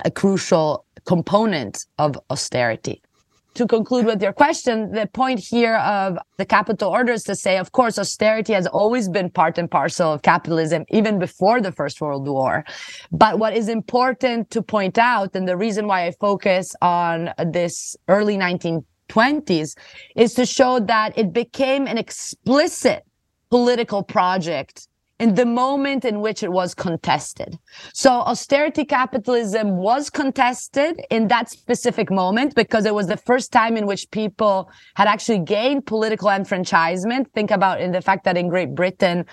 a 0.03 0.11
crucial 0.11 0.85
component 1.05 1.85
of 1.99 2.17
austerity 2.29 3.01
to 3.55 3.67
conclude 3.67 4.05
with 4.05 4.21
your 4.21 4.33
question, 4.33 4.91
the 4.91 5.07
point 5.07 5.39
here 5.39 5.75
of 5.77 6.17
the 6.37 6.45
capital 6.45 6.89
order 6.89 7.13
is 7.13 7.23
to 7.23 7.35
say, 7.35 7.57
of 7.57 7.71
course, 7.71 7.99
austerity 7.99 8.53
has 8.53 8.65
always 8.67 9.07
been 9.07 9.29
part 9.29 9.57
and 9.57 9.69
parcel 9.69 10.13
of 10.13 10.23
capitalism, 10.23 10.85
even 10.89 11.19
before 11.19 11.61
the 11.61 11.71
First 11.71 12.01
World 12.01 12.27
War. 12.27 12.65
But 13.11 13.39
what 13.39 13.55
is 13.55 13.69
important 13.69 14.49
to 14.51 14.61
point 14.61 14.97
out, 14.97 15.35
and 15.35 15.47
the 15.47 15.57
reason 15.57 15.87
why 15.87 16.07
I 16.07 16.11
focus 16.19 16.75
on 16.81 17.31
this 17.45 17.95
early 18.07 18.37
1920s, 19.09 19.75
is 20.15 20.33
to 20.35 20.45
show 20.45 20.79
that 20.79 21.17
it 21.17 21.33
became 21.33 21.87
an 21.87 21.97
explicit 21.97 23.05
political 23.49 24.03
project 24.03 24.87
in 25.19 25.35
the 25.35 25.45
moment 25.45 26.03
in 26.03 26.21
which 26.21 26.43
it 26.43 26.51
was 26.51 26.73
contested. 26.73 27.57
So 27.93 28.11
austerity 28.11 28.83
capitalism 28.83 29.77
was 29.77 30.09
contested 30.09 31.01
in 31.09 31.27
that 31.27 31.49
specific 31.49 32.11
moment 32.11 32.55
because 32.55 32.85
it 32.85 32.93
was 32.93 33.07
the 33.07 33.17
first 33.17 33.51
time 33.51 33.77
in 33.77 33.85
which 33.85 34.09
people 34.11 34.69
had 34.95 35.07
actually 35.07 35.39
gained 35.39 35.85
political 35.85 36.29
enfranchisement. 36.29 37.31
Think 37.33 37.51
about 37.51 37.79
in 37.79 37.91
the 37.91 38.01
fact 38.01 38.25
that 38.25 38.37
in 38.37 38.49
Great 38.49 38.73
Britain, 38.75 39.25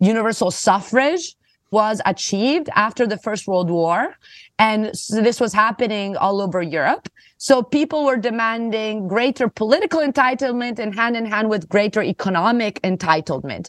universal 0.00 0.50
suffrage 0.50 1.36
was 1.80 2.00
achieved 2.06 2.68
after 2.86 3.04
the 3.06 3.18
First 3.26 3.44
World 3.48 3.70
War. 3.70 4.00
And 4.58 4.80
so 4.96 5.20
this 5.28 5.40
was 5.44 5.52
happening 5.52 6.16
all 6.16 6.40
over 6.40 6.62
Europe. 6.62 7.08
So 7.48 7.54
people 7.62 8.00
were 8.08 8.16
demanding 8.30 9.08
greater 9.08 9.48
political 9.62 10.00
entitlement 10.00 10.78
and 10.78 10.94
hand 10.94 11.16
in 11.20 11.26
hand 11.26 11.46
with 11.50 11.68
greater 11.68 12.02
economic 12.14 12.80
entitlement. 12.82 13.64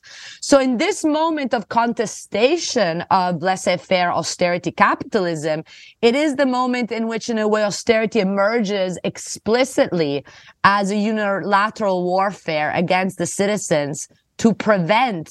So 0.50 0.56
in 0.60 0.78
this 0.78 1.04
moment 1.04 1.52
of 1.58 1.70
contestation 1.82 2.94
of 3.10 3.42
laissez-faire 3.42 4.12
austerity 4.14 4.72
capitalism, 4.72 5.64
it 6.02 6.16
is 6.24 6.36
the 6.36 6.46
moment 6.46 6.92
in 6.92 7.08
which 7.12 7.26
in 7.30 7.40
a 7.40 7.48
way 7.54 7.64
austerity 7.64 8.20
emerges 8.20 8.92
explicitly 9.04 10.24
as 10.64 10.92
a 10.92 10.98
unilateral 11.14 12.04
warfare 12.04 12.72
against 12.84 13.18
the 13.18 13.30
citizens 13.40 14.08
to 14.38 14.54
prevent 14.54 15.26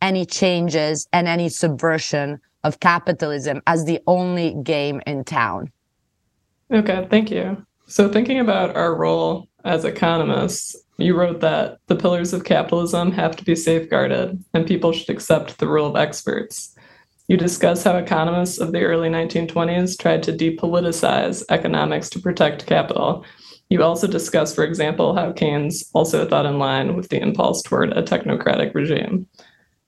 any 0.00 0.24
changes 0.24 1.06
and 1.12 1.28
any 1.28 1.48
subversion 1.48 2.40
of 2.64 2.80
capitalism 2.80 3.62
as 3.66 3.84
the 3.84 4.00
only 4.06 4.54
game 4.62 5.00
in 5.06 5.24
town. 5.24 5.72
Okay, 6.72 7.06
thank 7.10 7.30
you. 7.30 7.64
So, 7.86 8.08
thinking 8.08 8.38
about 8.38 8.76
our 8.76 8.94
role 8.94 9.48
as 9.64 9.84
economists, 9.84 10.76
you 10.98 11.16
wrote 11.16 11.40
that 11.40 11.78
the 11.86 11.96
pillars 11.96 12.32
of 12.32 12.44
capitalism 12.44 13.10
have 13.12 13.34
to 13.36 13.44
be 13.44 13.56
safeguarded 13.56 14.42
and 14.54 14.66
people 14.66 14.92
should 14.92 15.10
accept 15.10 15.58
the 15.58 15.66
rule 15.66 15.86
of 15.86 15.96
experts. 15.96 16.74
You 17.26 17.36
discuss 17.36 17.84
how 17.84 17.96
economists 17.96 18.58
of 18.58 18.72
the 18.72 18.82
early 18.82 19.08
1920s 19.08 19.98
tried 19.98 20.22
to 20.24 20.32
depoliticize 20.32 21.44
economics 21.48 22.10
to 22.10 22.20
protect 22.20 22.66
capital. 22.66 23.24
You 23.68 23.82
also 23.82 24.06
discuss, 24.08 24.54
for 24.54 24.64
example, 24.64 25.14
how 25.14 25.32
Keynes 25.32 25.88
also 25.92 26.26
thought 26.26 26.46
in 26.46 26.58
line 26.58 26.96
with 26.96 27.08
the 27.08 27.22
impulse 27.22 27.62
toward 27.62 27.92
a 27.92 28.02
technocratic 28.02 28.74
regime. 28.74 29.28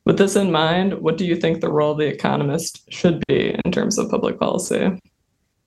With 0.05 0.19
this 0.19 0.35
in 0.35 0.51
mind, 0.51 0.95
what 1.01 1.17
do 1.17 1.25
you 1.25 1.37
think 1.37 1.61
the 1.61 1.71
role 1.71 1.93
of 1.93 1.99
the 1.99 2.07
economist 2.07 2.83
should 2.93 3.23
be 3.29 3.57
in 3.65 3.73
terms 3.73 3.99
of 3.99 4.11
public 4.11 4.39
policy? 4.39 4.99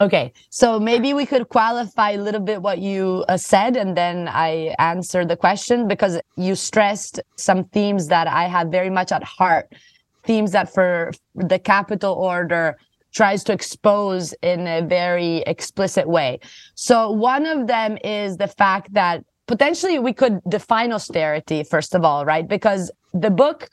Okay, 0.01 0.33
so 0.49 0.77
maybe 0.77 1.13
we 1.13 1.25
could 1.25 1.47
qualify 1.47 2.11
a 2.11 2.21
little 2.21 2.41
bit 2.41 2.61
what 2.61 2.79
you 2.79 3.23
uh, 3.29 3.37
said, 3.37 3.77
and 3.77 3.95
then 3.95 4.27
I 4.27 4.75
answer 4.77 5.23
the 5.23 5.37
question 5.37 5.87
because 5.87 6.19
you 6.35 6.55
stressed 6.55 7.21
some 7.37 7.63
themes 7.65 8.07
that 8.09 8.27
I 8.27 8.49
have 8.49 8.67
very 8.67 8.89
much 8.89 9.13
at 9.13 9.23
heart, 9.23 9.73
themes 10.25 10.51
that 10.51 10.73
for 10.73 11.13
the 11.35 11.57
capital 11.57 12.13
order 12.13 12.77
tries 13.13 13.41
to 13.45 13.53
expose 13.53 14.33
in 14.41 14.67
a 14.67 14.81
very 14.81 15.37
explicit 15.47 16.09
way. 16.09 16.41
So 16.73 17.09
one 17.09 17.45
of 17.45 17.67
them 17.67 17.97
is 18.03 18.35
the 18.35 18.47
fact 18.47 18.93
that 18.93 19.23
potentially 19.47 19.99
we 19.99 20.11
could 20.11 20.41
define 20.49 20.91
austerity 20.91 21.63
first 21.63 21.95
of 21.95 22.03
all, 22.03 22.25
right? 22.25 22.45
Because 22.45 22.91
the 23.13 23.29
book 23.29 23.69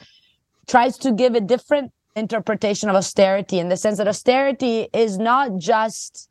tries 0.66 0.96
to 0.98 1.12
give 1.12 1.34
a 1.34 1.40
different 1.40 1.92
interpretation 2.14 2.88
of 2.88 2.96
austerity 2.96 3.58
in 3.58 3.68
the 3.68 3.76
sense 3.76 3.98
that 3.98 4.08
austerity 4.08 4.88
is 4.92 5.18
not 5.18 5.56
just 5.58 6.28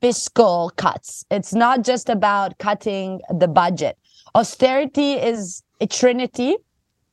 fiscal 0.00 0.70
cuts. 0.76 1.24
It's 1.30 1.54
not 1.54 1.82
just 1.82 2.08
about 2.08 2.58
cutting 2.58 3.20
the 3.30 3.48
budget. 3.48 3.96
Austerity 4.34 5.12
is 5.14 5.62
a 5.80 5.86
trinity 5.86 6.56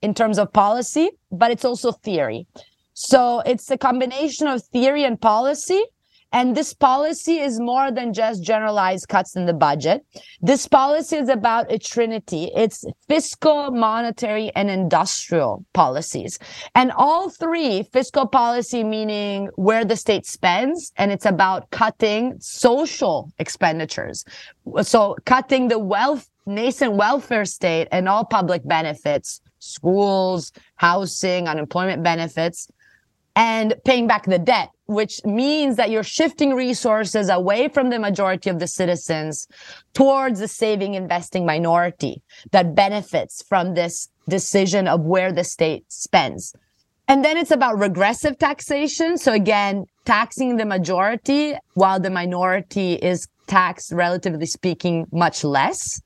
in 0.01 0.13
terms 0.13 0.37
of 0.37 0.51
policy, 0.53 1.09
but 1.31 1.51
it's 1.51 1.65
also 1.65 1.91
theory. 1.91 2.45
So 2.93 3.41
it's 3.45 3.69
a 3.71 3.77
combination 3.77 4.47
of 4.47 4.63
theory 4.63 5.03
and 5.03 5.19
policy 5.19 5.83
and 6.35 6.53
this 6.53 6.73
policy 6.73 7.39
is 7.39 7.61
more 7.61 7.91
than 7.91 8.11
just 8.11 8.43
generalized 8.43 9.07
cuts 9.07 9.37
in 9.37 9.45
the 9.45 9.53
budget. 9.53 10.05
This 10.41 10.67
policy 10.67 11.15
is 11.15 11.29
about 11.29 11.71
a 11.71 11.79
trinity. 11.79 12.51
It's 12.53 12.83
fiscal, 13.07 13.71
monetary, 13.71 14.51
and 14.53 14.69
industrial 14.69 15.63
policies. 15.71 16.37
And 16.75 16.91
all 16.91 17.29
three 17.29 17.83
fiscal 17.83 18.27
policy, 18.27 18.83
meaning 18.83 19.47
where 19.55 19.85
the 19.85 19.95
state 19.95 20.25
spends, 20.25 20.91
and 20.97 21.09
it's 21.09 21.25
about 21.25 21.69
cutting 21.71 22.35
social 22.41 23.31
expenditures. 23.39 24.25
So 24.81 25.15
cutting 25.23 25.69
the 25.69 25.79
wealth, 25.79 26.27
nascent 26.45 26.95
welfare 26.95 27.45
state 27.45 27.87
and 27.93 28.09
all 28.09 28.25
public 28.25 28.67
benefits, 28.67 29.39
schools, 29.59 30.51
housing, 30.75 31.47
unemployment 31.47 32.03
benefits, 32.03 32.67
and 33.35 33.73
paying 33.83 34.07
back 34.07 34.25
the 34.25 34.39
debt 34.39 34.69
which 34.87 35.23
means 35.25 35.77
that 35.77 35.89
you're 35.89 36.03
shifting 36.03 36.53
resources 36.53 37.29
away 37.29 37.67
from 37.67 37.89
the 37.89 37.99
majority 37.99 38.49
of 38.49 38.59
the 38.59 38.67
citizens 38.67 39.47
towards 39.93 40.39
the 40.39 40.47
saving 40.47 40.93
investing 40.93 41.45
minority 41.45 42.21
that 42.51 42.75
benefits 42.75 43.43
from 43.43 43.73
this 43.73 44.09
decision 44.29 44.87
of 44.87 45.01
where 45.01 45.31
the 45.31 45.43
state 45.43 45.83
spends. 45.91 46.53
And 47.07 47.23
then 47.23 47.37
it's 47.37 47.51
about 47.51 47.77
regressive 47.77 48.37
taxation. 48.37 49.17
So 49.17 49.33
again, 49.33 49.85
taxing 50.05 50.57
the 50.57 50.65
majority 50.65 51.55
while 51.73 51.99
the 51.99 52.09
minority 52.09 52.93
is 52.93 53.27
taxed, 53.47 53.91
relatively 53.91 54.47
speaking, 54.47 55.05
much 55.11 55.43
less. 55.43 56.01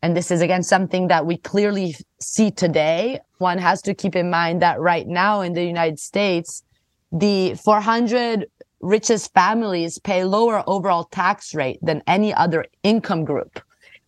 And 0.00 0.16
this 0.16 0.30
is 0.30 0.40
again 0.40 0.62
something 0.62 1.08
that 1.08 1.26
we 1.26 1.38
clearly 1.38 1.96
see 2.20 2.50
today. 2.50 3.20
One 3.38 3.58
has 3.58 3.82
to 3.82 3.94
keep 3.94 4.14
in 4.14 4.30
mind 4.30 4.62
that 4.62 4.80
right 4.80 5.06
now 5.06 5.40
in 5.40 5.52
the 5.54 5.64
United 5.64 5.98
States, 5.98 6.62
the 7.12 7.54
400 7.54 8.46
richest 8.80 9.32
families 9.32 9.98
pay 9.98 10.24
lower 10.24 10.62
overall 10.66 11.04
tax 11.04 11.54
rate 11.54 11.78
than 11.82 12.02
any 12.06 12.32
other 12.34 12.66
income 12.82 13.24
group. 13.24 13.60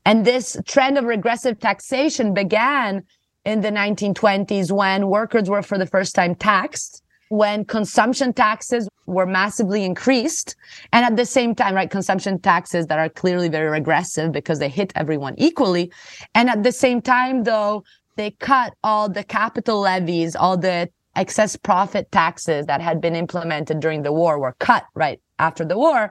And 0.04 0.24
this 0.24 0.56
trend 0.66 0.98
of 0.98 1.04
regressive 1.04 1.58
taxation 1.58 2.34
began 2.34 3.04
in 3.44 3.60
the 3.60 3.70
1920s 3.70 4.70
when 4.70 5.08
workers 5.08 5.48
were 5.48 5.62
for 5.62 5.78
the 5.78 5.86
first 5.86 6.14
time 6.14 6.34
taxed 6.34 7.02
when 7.30 7.64
consumption 7.64 8.32
taxes 8.32 8.88
were 9.06 9.24
massively 9.24 9.84
increased. 9.84 10.56
And 10.92 11.04
at 11.04 11.16
the 11.16 11.24
same 11.24 11.54
time, 11.54 11.74
right, 11.74 11.90
consumption 11.90 12.40
taxes 12.40 12.86
that 12.88 12.98
are 12.98 13.08
clearly 13.08 13.48
very 13.48 13.68
regressive 13.68 14.32
because 14.32 14.58
they 14.58 14.68
hit 14.68 14.92
everyone 14.96 15.36
equally. 15.38 15.92
And 16.34 16.50
at 16.50 16.64
the 16.64 16.72
same 16.72 17.00
time, 17.00 17.44
though, 17.44 17.84
they 18.16 18.32
cut 18.32 18.74
all 18.82 19.08
the 19.08 19.22
capital 19.22 19.80
levies, 19.80 20.34
all 20.34 20.56
the 20.56 20.90
excess 21.16 21.56
profit 21.56 22.10
taxes 22.12 22.66
that 22.66 22.80
had 22.80 23.00
been 23.00 23.16
implemented 23.16 23.80
during 23.80 24.02
the 24.02 24.12
war 24.12 24.38
were 24.38 24.56
cut 24.58 24.84
right 24.94 25.20
after 25.38 25.64
the 25.64 25.76
war. 25.76 26.10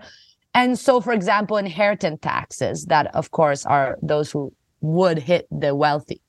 And 0.53 0.77
so, 0.77 0.99
for 0.99 1.13
example, 1.13 1.57
inheritance 1.57 2.19
taxes 2.21 2.85
that, 2.85 3.13
of 3.15 3.31
course, 3.31 3.65
are 3.65 3.97
those 4.01 4.31
who 4.31 4.53
would 4.81 5.19
hit 5.19 5.47
the 5.51 5.75
wealthy. 5.75 6.21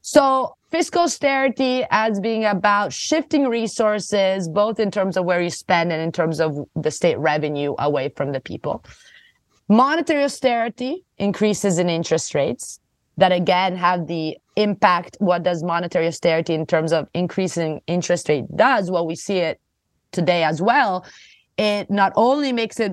So 0.00 0.56
fiscal 0.70 1.02
austerity 1.02 1.84
as 1.90 2.18
being 2.20 2.44
about 2.44 2.92
shifting 2.92 3.46
resources, 3.46 4.48
both 4.48 4.80
in 4.80 4.90
terms 4.90 5.16
of 5.16 5.24
where 5.24 5.40
you 5.40 5.50
spend 5.50 5.92
and 5.92 6.00
in 6.00 6.12
terms 6.12 6.40
of 6.40 6.56
the 6.74 6.90
state 6.90 7.18
revenue 7.18 7.74
away 7.78 8.08
from 8.10 8.32
the 8.32 8.40
people. 8.40 8.84
Monetary 9.68 10.24
austerity 10.24 11.04
increases 11.18 11.78
in 11.78 11.90
interest 11.90 12.34
rates 12.34 12.80
that 13.18 13.32
again 13.32 13.76
have 13.76 14.06
the 14.06 14.38
impact. 14.58 15.16
What 15.20 15.44
does 15.44 15.62
monetary 15.62 16.08
austerity 16.08 16.52
in 16.52 16.66
terms 16.66 16.92
of 16.92 17.08
increasing 17.14 17.80
interest 17.86 18.28
rate 18.28 18.44
does? 18.56 18.90
Well, 18.90 19.06
we 19.06 19.14
see 19.14 19.38
it 19.38 19.60
today 20.12 20.42
as 20.42 20.60
well. 20.60 21.06
It 21.56 21.90
not 21.90 22.12
only 22.16 22.52
makes 22.52 22.80
it 22.80 22.92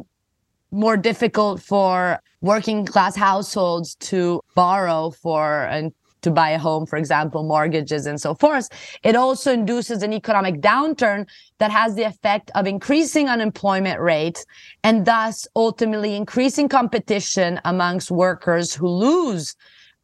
more 0.72 0.95
difficult 0.95 1.62
for 1.62 2.19
working 2.41 2.86
class 2.86 3.15
households 3.15 3.95
to 3.95 4.41
borrow 4.53 5.10
for 5.10 5.63
and 5.63 5.91
to 6.22 6.31
buy 6.31 6.50
a 6.50 6.60
home, 6.60 6.86
for 6.86 6.98
example, 6.98 7.43
mortgages 7.43 8.05
and 8.05 8.19
so 8.19 8.34
forth. 8.36 8.67
It 9.03 9.15
also 9.15 9.51
induces 9.51 10.01
an 10.03 10.12
economic 10.12 10.60
downturn 10.60 11.27
that 11.60 11.72
has 11.72 11.95
the 11.95 12.03
effect 12.03 12.51
of 12.55 12.65
increasing 12.67 13.29
unemployment 13.29 14.00
rates 14.00 14.45
and 14.84 15.05
thus 15.05 15.48
ultimately 15.55 16.15
increasing 16.15 16.67
competition 16.67 17.62
amongst 17.63 18.10
workers 18.10 18.74
who 18.74 18.88
lose 18.88 19.55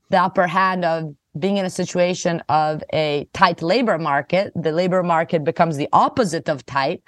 the 0.09 0.21
upper 0.21 0.45
hand 0.45 0.85
of 0.85 1.15
being 1.39 1.57
in 1.57 1.65
a 1.65 1.69
situation 1.69 2.41
of 2.49 2.83
a 2.93 3.27
tight 3.33 3.61
labor 3.61 3.97
market. 3.97 4.51
The 4.55 4.71
labor 4.71 5.03
market 5.03 5.43
becomes 5.43 5.77
the 5.77 5.89
opposite 5.93 6.49
of 6.49 6.65
tight. 6.65 7.01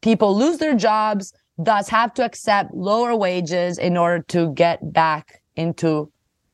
People 0.00 0.36
lose 0.36 0.58
their 0.58 0.74
jobs, 0.74 1.32
thus 1.58 1.88
have 1.88 2.14
to 2.14 2.24
accept 2.24 2.74
lower 2.74 3.14
wages 3.16 3.78
in 3.78 3.96
order 3.96 4.22
to 4.28 4.52
get 4.54 4.92
back 4.92 5.42
into 5.56 6.10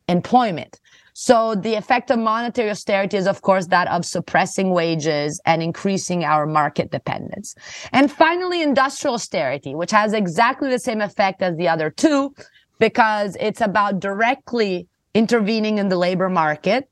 employment. 0.08 0.80
So 1.18 1.54
the 1.54 1.74
effect 1.76 2.10
of 2.10 2.18
monetary 2.18 2.68
austerity 2.68 3.16
is, 3.16 3.26
of 3.26 3.40
course, 3.40 3.68
that 3.68 3.88
of 3.88 4.04
suppressing 4.04 4.70
wages 4.70 5.40
and 5.46 5.62
increasing 5.62 6.24
our 6.24 6.44
market 6.46 6.90
dependence. 6.90 7.54
And 7.92 8.12
finally, 8.12 8.60
industrial 8.60 9.14
austerity, 9.14 9.74
which 9.74 9.90
has 9.92 10.12
exactly 10.12 10.68
the 10.68 10.78
same 10.78 11.00
effect 11.00 11.40
as 11.40 11.56
the 11.56 11.68
other 11.68 11.88
two, 11.88 12.34
because 12.78 13.34
it's 13.40 13.62
about 13.62 13.98
directly 13.98 14.88
intervening 15.14 15.78
in 15.78 15.88
the 15.88 15.96
labor 15.96 16.28
market 16.28 16.90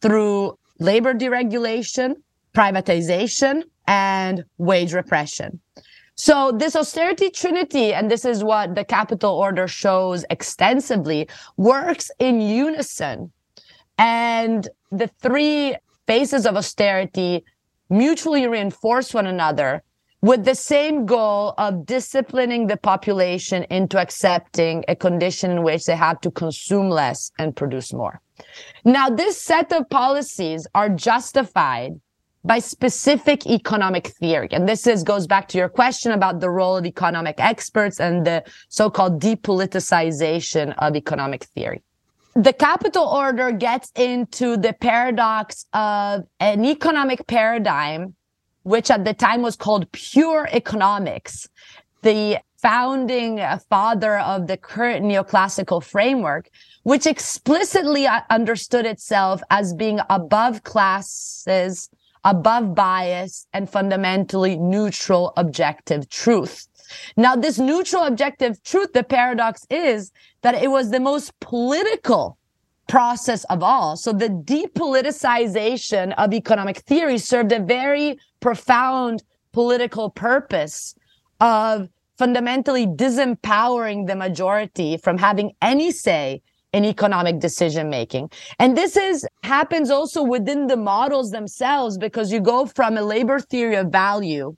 through 0.00 0.58
labor 0.78 1.14
deregulation, 1.14 2.14
privatization, 2.54 3.62
and 3.86 4.44
wage 4.58 4.92
repression. 4.92 5.60
So 6.16 6.50
this 6.50 6.74
austerity 6.74 7.28
trinity, 7.30 7.92
and 7.92 8.10
this 8.10 8.24
is 8.24 8.42
what 8.42 8.74
the 8.74 8.84
capital 8.84 9.32
order 9.34 9.68
shows 9.68 10.24
extensively, 10.30 11.28
works 11.56 12.10
in 12.18 12.40
unison 12.40 13.30
and 13.98 14.68
the 14.90 15.08
three 15.20 15.76
phases 16.06 16.46
of 16.46 16.56
austerity 16.56 17.44
mutually 17.88 18.46
reinforce 18.46 19.14
one 19.14 19.26
another 19.26 19.82
with 20.22 20.44
the 20.44 20.54
same 20.54 21.06
goal 21.06 21.54
of 21.58 21.86
disciplining 21.86 22.66
the 22.66 22.76
population 22.76 23.64
into 23.64 23.98
accepting 23.98 24.84
a 24.88 24.96
condition 24.96 25.50
in 25.50 25.62
which 25.62 25.84
they 25.84 25.96
have 25.96 26.20
to 26.20 26.30
consume 26.30 26.88
less 26.88 27.30
and 27.38 27.54
produce 27.54 27.92
more. 27.92 28.20
Now, 28.84 29.08
this 29.08 29.40
set 29.40 29.72
of 29.72 29.88
policies 29.90 30.66
are 30.74 30.88
justified 30.88 32.00
by 32.44 32.60
specific 32.60 33.46
economic 33.46 34.08
theory. 34.08 34.48
And 34.52 34.68
this 34.68 34.86
is 34.86 35.02
goes 35.02 35.26
back 35.26 35.48
to 35.48 35.58
your 35.58 35.68
question 35.68 36.12
about 36.12 36.40
the 36.40 36.48
role 36.48 36.76
of 36.76 36.86
economic 36.86 37.36
experts 37.38 37.98
and 37.98 38.24
the 38.24 38.44
so-called 38.68 39.20
depoliticization 39.20 40.74
of 40.78 40.94
economic 40.94 41.44
theory 41.44 41.82
the 42.36 42.52
capital 42.52 43.06
order 43.06 43.50
gets 43.50 43.90
into 43.96 44.58
the 44.58 44.74
paradox 44.74 45.64
of 45.72 46.26
an 46.38 46.66
economic 46.66 47.26
paradigm, 47.26 48.14
which 48.62 48.90
at 48.90 49.06
the 49.06 49.14
time 49.14 49.40
was 49.40 49.56
called 49.56 49.90
pure 49.92 50.46
economics. 50.52 51.48
The 52.02 52.38
founding 52.60 53.40
father 53.68 54.18
of 54.18 54.46
the 54.46 54.56
current 54.56 55.04
neoclassical 55.04 55.82
framework, 55.82 56.48
which 56.82 57.06
explicitly 57.06 58.06
uh, 58.06 58.20
understood 58.30 58.86
itself 58.86 59.42
as 59.50 59.74
being 59.74 60.00
above 60.10 60.62
classes, 60.62 61.88
above 62.24 62.74
bias, 62.74 63.46
and 63.52 63.68
fundamentally 63.68 64.56
neutral 64.56 65.32
objective 65.36 66.08
truth. 66.08 66.66
Now, 67.16 67.36
this 67.36 67.58
neutral 67.58 68.04
objective 68.04 68.62
truth, 68.62 68.92
the 68.92 69.02
paradox 69.02 69.66
is 69.70 70.12
that 70.42 70.54
it 70.54 70.70
was 70.70 70.90
the 70.90 71.00
most 71.00 71.38
political 71.40 72.38
process 72.86 73.44
of 73.44 73.62
all. 73.62 73.96
So 73.96 74.12
the 74.12 74.28
depoliticization 74.28 76.14
of 76.16 76.32
economic 76.32 76.78
theory 76.78 77.18
served 77.18 77.52
a 77.52 77.60
very 77.60 78.18
profound 78.40 79.24
political 79.52 80.10
purpose 80.10 80.94
of 81.40 81.88
fundamentally 82.18 82.86
disempowering 82.86 84.06
the 84.06 84.16
majority 84.16 84.96
from 84.96 85.18
having 85.18 85.52
any 85.62 85.90
say 85.90 86.42
in 86.72 86.84
economic 86.84 87.38
decision 87.38 87.88
making. 87.88 88.30
And 88.58 88.76
this 88.76 88.96
is 88.96 89.26
happens 89.42 89.90
also 89.90 90.22
within 90.22 90.66
the 90.66 90.76
models 90.76 91.30
themselves 91.30 91.96
because 91.96 92.32
you 92.32 92.40
go 92.40 92.66
from 92.66 92.96
a 92.96 93.02
labor 93.02 93.38
theory 93.40 93.76
of 93.76 93.90
value 93.90 94.56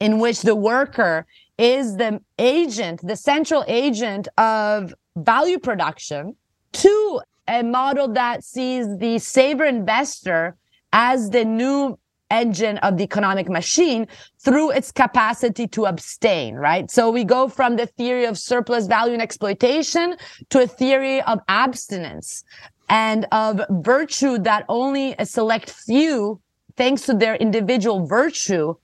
in 0.00 0.18
which 0.18 0.40
the 0.42 0.56
worker 0.56 1.26
is 1.58 1.96
the 1.96 2.20
agent, 2.38 3.00
the 3.06 3.16
central 3.16 3.64
agent 3.68 4.26
of 4.38 4.94
value 5.16 5.58
production 5.58 6.34
to 6.72 7.20
a 7.46 7.62
model 7.62 8.08
that 8.08 8.42
sees 8.42 8.86
the 8.98 9.18
saver 9.18 9.64
investor 9.64 10.56
as 10.92 11.30
the 11.30 11.44
new 11.44 11.98
engine 12.30 12.78
of 12.78 12.96
the 12.96 13.04
economic 13.04 13.48
machine 13.48 14.06
through 14.38 14.70
its 14.70 14.92
capacity 14.92 15.66
to 15.68 15.86
abstain, 15.86 16.54
right? 16.56 16.90
So 16.90 17.10
we 17.10 17.24
go 17.24 17.48
from 17.48 17.76
the 17.76 17.86
theory 17.86 18.24
of 18.24 18.38
surplus 18.38 18.86
value 18.86 19.12
and 19.12 19.22
exploitation 19.22 20.16
to 20.50 20.62
a 20.62 20.66
theory 20.66 21.22
of 21.22 21.40
abstinence 21.48 22.44
and 22.88 23.26
of 23.32 23.60
virtue 23.70 24.38
that 24.38 24.64
only 24.68 25.14
a 25.18 25.26
select 25.26 25.70
few, 25.70 26.40
thanks 26.76 27.02
to 27.02 27.14
their 27.14 27.36
individual 27.36 28.06
virtue, 28.06 28.74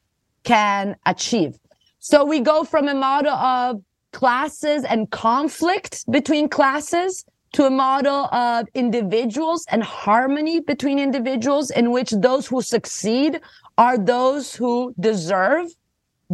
can 0.45 0.97
achieve. 1.07 1.59
So 1.99 2.25
we 2.25 2.41
go 2.41 2.63
from 2.63 2.87
a 2.89 2.95
model 2.95 3.33
of 3.33 3.83
classes 4.13 4.85
and 4.85 5.11
conflict 5.11 6.11
between 6.11 6.49
classes 6.49 7.25
to 7.57 7.65
a 7.65 7.71
model 7.71 8.27
of 8.35 8.67
individuals 8.75 9.65
and 9.71 9.83
harmony 9.83 10.61
between 10.61 10.99
individuals 10.99 11.71
in 11.71 11.91
which 11.91 12.11
those 12.11 12.47
who 12.47 12.61
succeed 12.61 13.41
are 13.79 13.97
those 13.97 14.55
who 14.55 14.95
deserve 15.01 15.65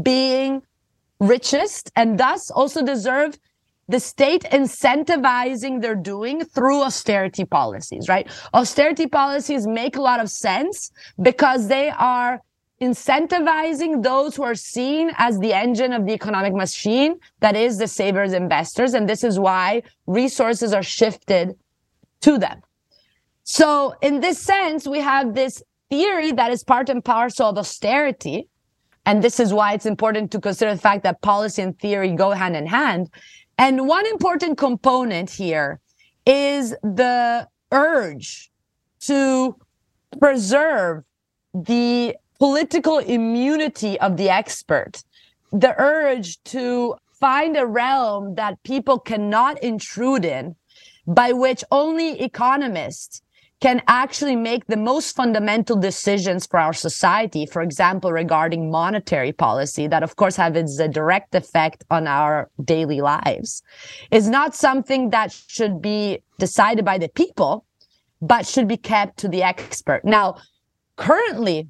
being 0.02 0.60
richest 1.20 1.92
and 1.94 2.18
thus 2.18 2.50
also 2.50 2.84
deserve 2.84 3.38
the 3.86 4.00
state 4.00 4.42
incentivizing 4.50 5.80
their 5.80 5.94
doing 5.94 6.44
through 6.44 6.82
austerity 6.82 7.44
policies, 7.44 8.08
right? 8.08 8.28
Austerity 8.52 9.06
policies 9.06 9.64
make 9.64 9.96
a 9.96 10.02
lot 10.02 10.18
of 10.18 10.28
sense 10.28 10.90
because 11.20 11.68
they 11.68 11.90
are 11.90 12.40
incentivizing 12.82 14.02
those 14.02 14.34
who 14.34 14.42
are 14.42 14.56
seen 14.56 15.12
as 15.16 15.38
the 15.38 15.52
engine 15.52 15.92
of 15.92 16.04
the 16.04 16.12
economic 16.12 16.52
machine 16.52 17.14
that 17.38 17.54
is 17.54 17.78
the 17.78 17.86
savers 17.86 18.32
investors. 18.32 18.92
And 18.94 19.08
this 19.08 19.22
is 19.22 19.38
why 19.38 19.84
resources 20.06 20.72
are 20.74 20.82
shifted 20.82 21.56
to 22.22 22.38
them. 22.38 22.60
So 23.44 23.94
in 24.02 24.18
this 24.18 24.38
sense 24.40 24.86
we 24.86 24.98
have 24.98 25.34
this 25.34 25.62
theory 25.90 26.32
that 26.32 26.50
is 26.50 26.64
part 26.64 26.88
and 26.88 27.04
parcel 27.04 27.50
of 27.50 27.56
austerity. 27.56 28.48
And 29.06 29.22
this 29.22 29.38
is 29.38 29.52
why 29.52 29.74
it's 29.74 29.86
important 29.86 30.32
to 30.32 30.40
consider 30.40 30.74
the 30.74 30.80
fact 30.80 31.04
that 31.04 31.22
policy 31.22 31.62
and 31.62 31.78
theory 31.78 32.12
go 32.14 32.30
hand 32.32 32.56
in 32.56 32.66
hand. 32.66 33.10
And 33.58 33.86
one 33.86 34.06
important 34.06 34.58
component 34.58 35.30
here 35.30 35.78
is 36.26 36.70
the 36.82 37.46
urge 37.70 38.50
to 39.00 39.56
preserve 40.18 41.04
the 41.54 42.16
political 42.42 42.98
immunity 42.98 44.00
of 44.00 44.16
the 44.16 44.28
expert, 44.28 45.04
the 45.52 45.72
urge 45.80 46.42
to 46.42 46.96
find 47.20 47.56
a 47.56 47.64
realm 47.64 48.34
that 48.34 48.60
people 48.64 48.98
cannot 48.98 49.62
intrude 49.62 50.24
in, 50.24 50.56
by 51.06 51.30
which 51.30 51.62
only 51.70 52.20
economists 52.20 53.22
can 53.60 53.80
actually 53.86 54.34
make 54.34 54.66
the 54.66 54.76
most 54.76 55.14
fundamental 55.14 55.76
decisions 55.76 56.44
for 56.44 56.58
our 56.58 56.72
society, 56.72 57.46
for 57.46 57.62
example, 57.62 58.10
regarding 58.10 58.72
monetary 58.72 59.32
policy, 59.32 59.86
that 59.86 60.02
of 60.02 60.16
course 60.16 60.34
have 60.34 60.56
its 60.56 60.80
a 60.80 60.88
direct 60.88 61.36
effect 61.36 61.84
on 61.92 62.08
our 62.08 62.50
daily 62.64 63.00
lives, 63.00 63.62
is 64.10 64.28
not 64.28 64.52
something 64.52 65.10
that 65.10 65.30
should 65.30 65.80
be 65.80 66.18
decided 66.40 66.84
by 66.84 66.98
the 66.98 67.08
people, 67.10 67.64
but 68.20 68.48
should 68.48 68.66
be 68.66 68.76
kept 68.76 69.16
to 69.18 69.28
the 69.28 69.44
expert. 69.44 70.04
Now, 70.04 70.38
currently, 70.96 71.68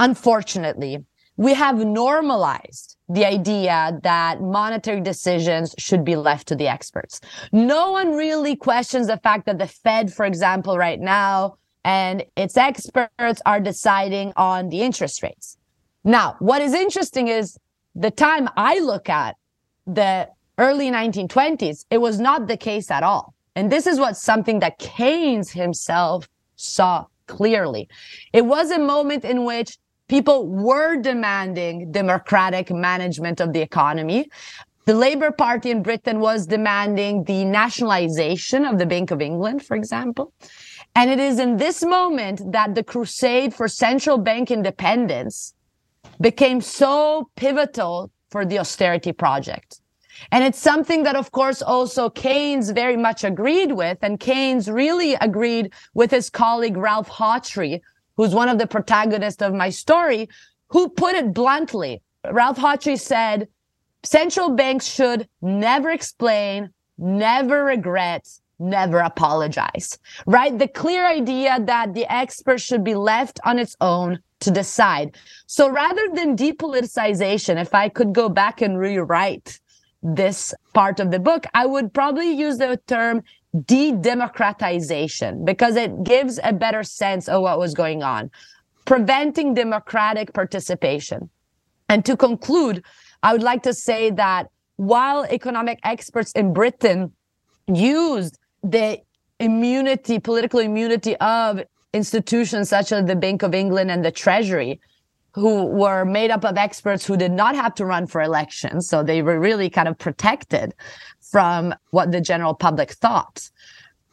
unfortunately, 0.00 1.04
we 1.36 1.54
have 1.54 1.78
normalized 1.78 2.96
the 3.08 3.24
idea 3.24 3.98
that 4.02 4.42
monetary 4.42 5.00
decisions 5.00 5.74
should 5.78 6.04
be 6.04 6.16
left 6.16 6.48
to 6.48 6.56
the 6.56 6.66
experts. 6.66 7.20
No 7.52 7.92
one 7.92 8.12
really 8.12 8.56
questions 8.56 9.06
the 9.06 9.18
fact 9.18 9.46
that 9.46 9.58
the 9.58 9.66
Fed, 9.66 10.12
for 10.12 10.26
example, 10.26 10.76
right 10.76 11.00
now, 11.00 11.56
and 11.84 12.24
its 12.36 12.56
experts 12.56 13.40
are 13.46 13.60
deciding 13.60 14.32
on 14.36 14.68
the 14.68 14.80
interest 14.82 15.22
rates. 15.22 15.56
Now, 16.04 16.36
what 16.40 16.62
is 16.62 16.74
interesting 16.74 17.28
is 17.28 17.58
the 17.94 18.10
time 18.10 18.48
I 18.56 18.78
look 18.78 19.08
at 19.08 19.36
the 19.86 20.28
early 20.58 20.90
1920s, 20.90 21.84
it 21.90 21.98
was 21.98 22.20
not 22.20 22.48
the 22.48 22.56
case 22.56 22.90
at 22.90 23.02
all. 23.02 23.34
And 23.54 23.70
this 23.70 23.86
is 23.86 23.98
what 23.98 24.16
something 24.16 24.60
that 24.60 24.78
Keynes 24.78 25.50
himself 25.50 26.28
saw 26.56 27.06
clearly. 27.26 27.88
It 28.32 28.44
was 28.44 28.70
a 28.70 28.78
moment 28.78 29.24
in 29.24 29.44
which 29.44 29.78
people 30.10 30.48
were 30.48 30.96
demanding 30.96 31.92
democratic 31.92 32.68
management 32.68 33.40
of 33.40 33.52
the 33.52 33.60
economy. 33.60 34.28
The 34.86 34.94
Labour 34.94 35.30
Party 35.30 35.70
in 35.70 35.84
Britain 35.84 36.18
was 36.18 36.48
demanding 36.48 37.22
the 37.22 37.44
nationalization 37.44 38.64
of 38.64 38.76
the 38.80 38.86
Bank 38.86 39.12
of 39.12 39.22
England, 39.22 39.64
for 39.64 39.76
example. 39.76 40.32
And 40.96 41.08
it 41.10 41.20
is 41.20 41.38
in 41.38 41.58
this 41.58 41.84
moment 41.84 42.50
that 42.50 42.74
the 42.74 42.82
crusade 42.82 43.54
for 43.54 43.68
central 43.68 44.18
bank 44.18 44.50
independence 44.50 45.54
became 46.20 46.60
so 46.60 47.30
pivotal 47.36 48.10
for 48.32 48.44
the 48.44 48.58
austerity 48.58 49.12
project. 49.12 49.80
And 50.32 50.42
it's 50.42 50.58
something 50.58 51.04
that, 51.04 51.14
of 51.14 51.30
course, 51.30 51.62
also 51.62 52.10
Keynes 52.10 52.70
very 52.70 52.96
much 52.96 53.22
agreed 53.22 53.70
with. 53.70 53.98
And 54.02 54.18
Keynes 54.18 54.68
really 54.68 55.14
agreed 55.14 55.72
with 55.94 56.10
his 56.10 56.28
colleague 56.28 56.76
Ralph 56.76 57.08
Hawtrey, 57.08 57.80
who's 58.20 58.34
one 58.34 58.50
of 58.50 58.58
the 58.58 58.66
protagonists 58.66 59.40
of 59.40 59.54
my 59.54 59.70
story, 59.70 60.28
who 60.68 60.90
put 60.90 61.14
it 61.14 61.32
bluntly. 61.32 62.02
Ralph 62.30 62.58
Hawtrey 62.58 63.00
said, 63.00 63.48
central 64.02 64.50
banks 64.50 64.84
should 64.84 65.26
never 65.40 65.88
explain, 65.88 66.68
never 66.98 67.64
regret, 67.64 68.28
never 68.58 68.98
apologize, 68.98 69.98
right? 70.26 70.58
The 70.58 70.68
clear 70.68 71.06
idea 71.06 71.60
that 71.64 71.94
the 71.94 72.04
expert 72.12 72.60
should 72.60 72.84
be 72.84 72.94
left 72.94 73.40
on 73.46 73.58
its 73.58 73.74
own 73.80 74.18
to 74.40 74.50
decide. 74.50 75.16
So 75.46 75.70
rather 75.70 76.06
than 76.12 76.36
depoliticization, 76.36 77.58
if 77.58 77.74
I 77.74 77.88
could 77.88 78.12
go 78.12 78.28
back 78.28 78.60
and 78.60 78.78
rewrite 78.78 79.58
this 80.02 80.52
part 80.74 81.00
of 81.00 81.10
the 81.10 81.20
book, 81.20 81.46
I 81.54 81.64
would 81.64 81.94
probably 81.94 82.32
use 82.32 82.58
the 82.58 82.78
term 82.86 83.22
de-democratization 83.66 85.44
because 85.44 85.76
it 85.76 86.04
gives 86.04 86.38
a 86.44 86.52
better 86.52 86.82
sense 86.82 87.28
of 87.28 87.42
what 87.42 87.58
was 87.58 87.74
going 87.74 88.02
on, 88.02 88.30
preventing 88.84 89.54
democratic 89.54 90.32
participation. 90.32 91.28
And 91.88 92.04
to 92.04 92.16
conclude, 92.16 92.84
I 93.22 93.32
would 93.32 93.42
like 93.42 93.62
to 93.64 93.74
say 93.74 94.10
that 94.10 94.48
while 94.76 95.24
economic 95.24 95.80
experts 95.82 96.32
in 96.32 96.52
Britain 96.52 97.12
used 97.66 98.38
the 98.62 98.98
immunity, 99.40 100.18
political 100.18 100.60
immunity 100.60 101.16
of 101.16 101.62
institutions 101.92 102.68
such 102.68 102.92
as 102.92 103.04
the 103.06 103.16
Bank 103.16 103.42
of 103.42 103.54
England 103.54 103.90
and 103.90 104.04
the 104.04 104.12
Treasury, 104.12 104.80
who 105.32 105.66
were 105.66 106.04
made 106.04 106.30
up 106.30 106.44
of 106.44 106.56
experts 106.56 107.04
who 107.04 107.16
did 107.16 107.32
not 107.32 107.54
have 107.54 107.74
to 107.74 107.84
run 107.84 108.06
for 108.06 108.20
elections. 108.20 108.88
So 108.88 109.02
they 109.02 109.22
were 109.22 109.38
really 109.38 109.70
kind 109.70 109.88
of 109.88 109.96
protected 109.98 110.74
from 111.30 111.74
what 111.90 112.12
the 112.12 112.20
general 112.20 112.54
public 112.54 112.90
thought. 112.92 113.50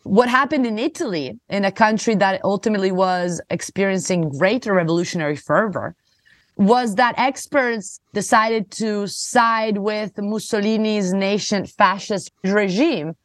What 0.03 0.29
happened 0.29 0.65
in 0.65 0.79
Italy, 0.79 1.37
in 1.49 1.65
a 1.65 1.71
country 1.71 2.15
that 2.15 2.39
ultimately 2.43 2.91
was 2.91 3.41
experiencing 3.49 4.29
greater 4.29 4.73
revolutionary 4.73 5.35
fervor, 5.35 5.95
was 6.55 6.95
that 6.95 7.15
experts 7.17 7.99
decided 8.13 8.71
to 8.71 9.07
side 9.07 9.77
with 9.77 10.17
Mussolini's 10.17 11.13
nascent 11.13 11.69
fascist 11.69 12.31
regime 12.43 13.15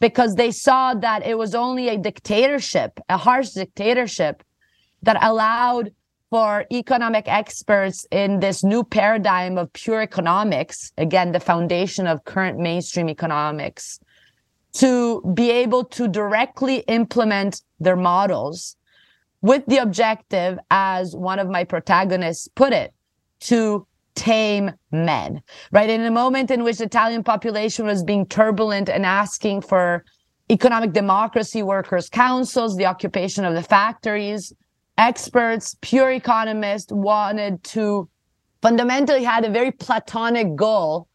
because 0.00 0.34
they 0.34 0.50
saw 0.50 0.94
that 0.94 1.24
it 1.24 1.38
was 1.38 1.54
only 1.54 1.88
a 1.88 1.96
dictatorship, 1.96 2.98
a 3.08 3.16
harsh 3.16 3.50
dictatorship 3.50 4.42
that 5.02 5.22
allowed 5.22 5.92
for 6.34 6.64
economic 6.72 7.28
experts 7.28 8.08
in 8.10 8.40
this 8.40 8.64
new 8.64 8.82
paradigm 8.82 9.56
of 9.56 9.72
pure 9.72 10.02
economics, 10.02 10.92
again, 10.98 11.30
the 11.30 11.38
foundation 11.38 12.08
of 12.08 12.24
current 12.24 12.58
mainstream 12.58 13.08
economics, 13.08 14.00
to 14.72 15.22
be 15.34 15.52
able 15.52 15.84
to 15.84 16.08
directly 16.08 16.78
implement 16.88 17.62
their 17.78 17.94
models 17.94 18.74
with 19.42 19.64
the 19.66 19.76
objective, 19.76 20.58
as 20.72 21.14
one 21.14 21.38
of 21.38 21.48
my 21.48 21.62
protagonists 21.62 22.48
put 22.56 22.72
it, 22.72 22.92
to 23.38 23.86
tame 24.16 24.72
men, 24.90 25.40
right? 25.70 25.88
In 25.88 26.00
a 26.00 26.10
moment 26.10 26.50
in 26.50 26.64
which 26.64 26.78
the 26.78 26.86
Italian 26.86 27.22
population 27.22 27.86
was 27.86 28.02
being 28.02 28.26
turbulent 28.26 28.88
and 28.88 29.06
asking 29.06 29.60
for 29.60 30.04
economic 30.50 30.92
democracy, 30.92 31.62
workers' 31.62 32.08
councils, 32.08 32.76
the 32.76 32.86
occupation 32.86 33.44
of 33.44 33.54
the 33.54 33.62
factories, 33.62 34.52
experts, 34.98 35.76
pure 35.80 36.10
economists 36.12 36.92
wanted 36.92 37.62
to 37.64 38.08
fundamentally 38.62 39.24
had 39.24 39.44
a 39.44 39.50
very 39.50 39.70
platonic 39.70 40.56
goal 40.56 41.08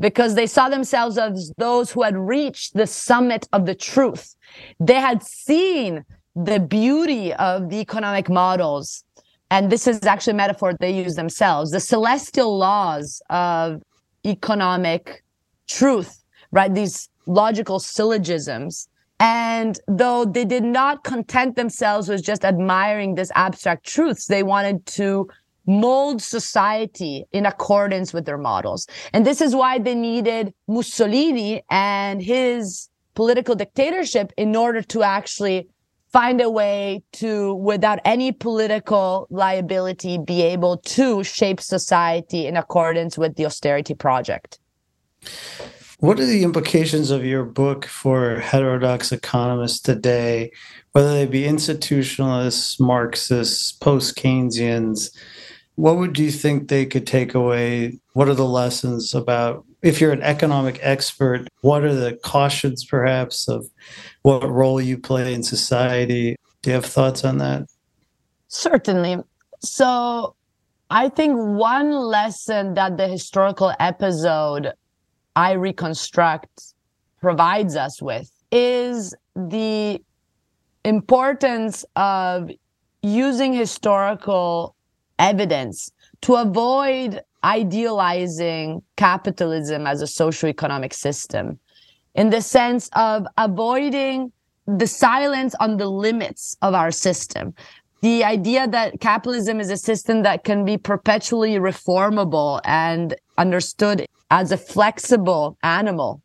because 0.00 0.34
they 0.34 0.46
saw 0.46 0.68
themselves 0.68 1.18
as 1.18 1.52
those 1.58 1.90
who 1.90 2.02
had 2.02 2.16
reached 2.16 2.74
the 2.74 2.86
summit 2.86 3.46
of 3.52 3.66
the 3.66 3.74
truth. 3.74 4.34
They 4.80 4.94
had 4.94 5.22
seen 5.22 6.04
the 6.34 6.58
beauty 6.58 7.32
of 7.34 7.68
the 7.70 7.76
economic 7.76 8.28
models. 8.28 9.04
And 9.50 9.70
this 9.70 9.86
is 9.86 10.02
actually 10.04 10.32
a 10.32 10.36
metaphor 10.36 10.74
they 10.80 10.90
use 10.90 11.14
themselves, 11.14 11.70
the 11.70 11.80
celestial 11.80 12.58
laws 12.58 13.22
of 13.30 13.82
economic 14.26 15.22
truth, 15.68 16.24
right? 16.50 16.74
These 16.74 17.08
logical 17.26 17.78
syllogisms 17.78 18.88
and 19.20 19.78
though 19.86 20.24
they 20.24 20.44
did 20.44 20.64
not 20.64 21.04
content 21.04 21.56
themselves 21.56 22.08
with 22.08 22.22
just 22.22 22.44
admiring 22.44 23.14
this 23.14 23.30
abstract 23.34 23.86
truths, 23.86 24.26
they 24.26 24.42
wanted 24.42 24.84
to 24.86 25.28
mold 25.66 26.20
society 26.20 27.24
in 27.32 27.46
accordance 27.46 28.12
with 28.12 28.26
their 28.26 28.38
models. 28.38 28.86
And 29.12 29.26
this 29.26 29.40
is 29.40 29.54
why 29.54 29.78
they 29.78 29.94
needed 29.94 30.52
Mussolini 30.68 31.62
and 31.70 32.22
his 32.22 32.88
political 33.14 33.54
dictatorship 33.54 34.32
in 34.36 34.54
order 34.56 34.82
to 34.82 35.02
actually 35.02 35.68
find 36.12 36.40
a 36.40 36.50
way 36.50 37.02
to, 37.12 37.54
without 37.54 37.98
any 38.04 38.30
political 38.30 39.26
liability, 39.30 40.18
be 40.18 40.42
able 40.42 40.76
to 40.78 41.24
shape 41.24 41.60
society 41.60 42.46
in 42.46 42.56
accordance 42.56 43.16
with 43.16 43.36
the 43.36 43.46
austerity 43.46 43.94
project. 43.94 44.58
What 46.04 46.20
are 46.20 46.26
the 46.26 46.42
implications 46.42 47.10
of 47.10 47.24
your 47.24 47.46
book 47.46 47.86
for 47.86 48.38
heterodox 48.38 49.10
economists 49.10 49.80
today, 49.80 50.50
whether 50.92 51.10
they 51.10 51.24
be 51.24 51.44
institutionalists, 51.44 52.78
Marxists, 52.78 53.72
post 53.72 54.14
Keynesians? 54.14 55.16
What 55.76 55.96
would 55.96 56.18
you 56.18 56.30
think 56.30 56.68
they 56.68 56.84
could 56.84 57.06
take 57.06 57.32
away? 57.34 58.00
What 58.12 58.28
are 58.28 58.34
the 58.34 58.44
lessons 58.44 59.14
about 59.14 59.64
if 59.80 59.98
you're 59.98 60.12
an 60.12 60.20
economic 60.20 60.78
expert? 60.82 61.48
What 61.62 61.84
are 61.84 61.94
the 61.94 62.18
cautions, 62.22 62.84
perhaps, 62.84 63.48
of 63.48 63.64
what 64.20 64.46
role 64.46 64.82
you 64.82 64.98
play 64.98 65.32
in 65.32 65.42
society? 65.42 66.36
Do 66.60 66.68
you 66.68 66.74
have 66.74 66.84
thoughts 66.84 67.24
on 67.24 67.38
that? 67.38 67.66
Certainly. 68.48 69.20
So, 69.62 70.36
I 70.90 71.08
think 71.08 71.38
one 71.38 71.92
lesson 71.92 72.74
that 72.74 72.98
the 72.98 73.08
historical 73.08 73.72
episode 73.80 74.74
I 75.36 75.52
reconstruct 75.52 76.74
provides 77.20 77.76
us 77.76 78.00
with 78.00 78.30
is 78.52 79.14
the 79.34 80.00
importance 80.84 81.84
of 81.96 82.50
using 83.02 83.52
historical 83.52 84.76
evidence 85.18 85.90
to 86.22 86.34
avoid 86.34 87.20
idealizing 87.42 88.82
capitalism 88.96 89.86
as 89.86 90.02
a 90.02 90.06
socio-economic 90.06 90.94
system 90.94 91.58
in 92.14 92.30
the 92.30 92.40
sense 92.40 92.88
of 92.94 93.26
avoiding 93.36 94.32
the 94.66 94.86
silence 94.86 95.54
on 95.60 95.76
the 95.76 95.86
limits 95.88 96.56
of 96.62 96.74
our 96.74 96.90
system. 96.90 97.54
The 98.00 98.24
idea 98.24 98.68
that 98.68 99.00
capitalism 99.00 99.60
is 99.60 99.70
a 99.70 99.76
system 99.76 100.22
that 100.22 100.44
can 100.44 100.64
be 100.64 100.78
perpetually 100.78 101.54
reformable 101.56 102.60
and 102.64 103.14
understood 103.36 104.06
as 104.30 104.52
a 104.52 104.56
flexible 104.56 105.56
animal 105.62 106.22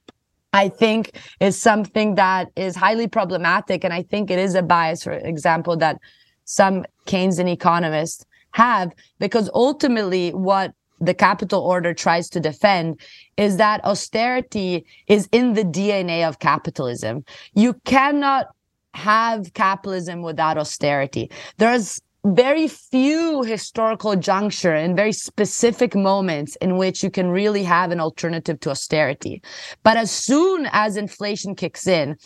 I 0.54 0.70
think 0.70 1.20
is 1.40 1.62
something 1.62 2.16
that 2.16 2.50
is 2.56 2.76
highly 2.76 3.08
problematic. 3.08 3.84
And 3.84 3.94
I 3.94 4.02
think 4.02 4.32
it 4.32 4.40
is 4.40 4.56
a 4.56 4.64
bias, 4.64 5.04
for 5.04 5.12
example, 5.12 5.78
that 5.78 6.00
some 6.46 6.86
Keynesian 7.06 7.52
economists 7.52 8.26
have, 8.52 8.92
because 9.20 9.50
ultimately 9.54 10.32
what 10.32 10.74
the 11.00 11.14
capital 11.14 11.62
order 11.62 11.94
tries 11.94 12.30
to 12.30 12.40
defend 12.40 13.00
is 13.38 13.58
that 13.58 13.84
austerity 13.86 14.86
is 15.08 15.30
in 15.32 15.54
the 15.54 15.64
DNA 15.64 16.28
of 16.28 16.40
capitalism. 16.40 17.24
You 17.54 17.76
cannot 17.86 18.48
have 18.96 19.54
capitalism 19.54 20.24
without 20.24 20.58
austerity. 20.58 21.30
There's 21.58 22.02
very 22.26 22.68
few 22.68 23.44
historical 23.44 24.16
juncture 24.16 24.74
and 24.74 24.96
very 24.96 25.14
specific 25.14 25.96
moments 25.96 26.56
in 26.58 26.78
which 26.78 27.02
you 27.02 27.10
can 27.10 27.30
really 27.30 27.64
have 27.64 27.92
an 27.92 28.00
alternative 28.00 28.60
to 28.60 28.70
austerity. 28.70 29.42
But 29.84 29.98
as 29.98 30.12
soon 30.12 30.68
as 30.72 30.98
inflation 30.98 31.56
kicks 31.56 31.88
in, 31.88 32.18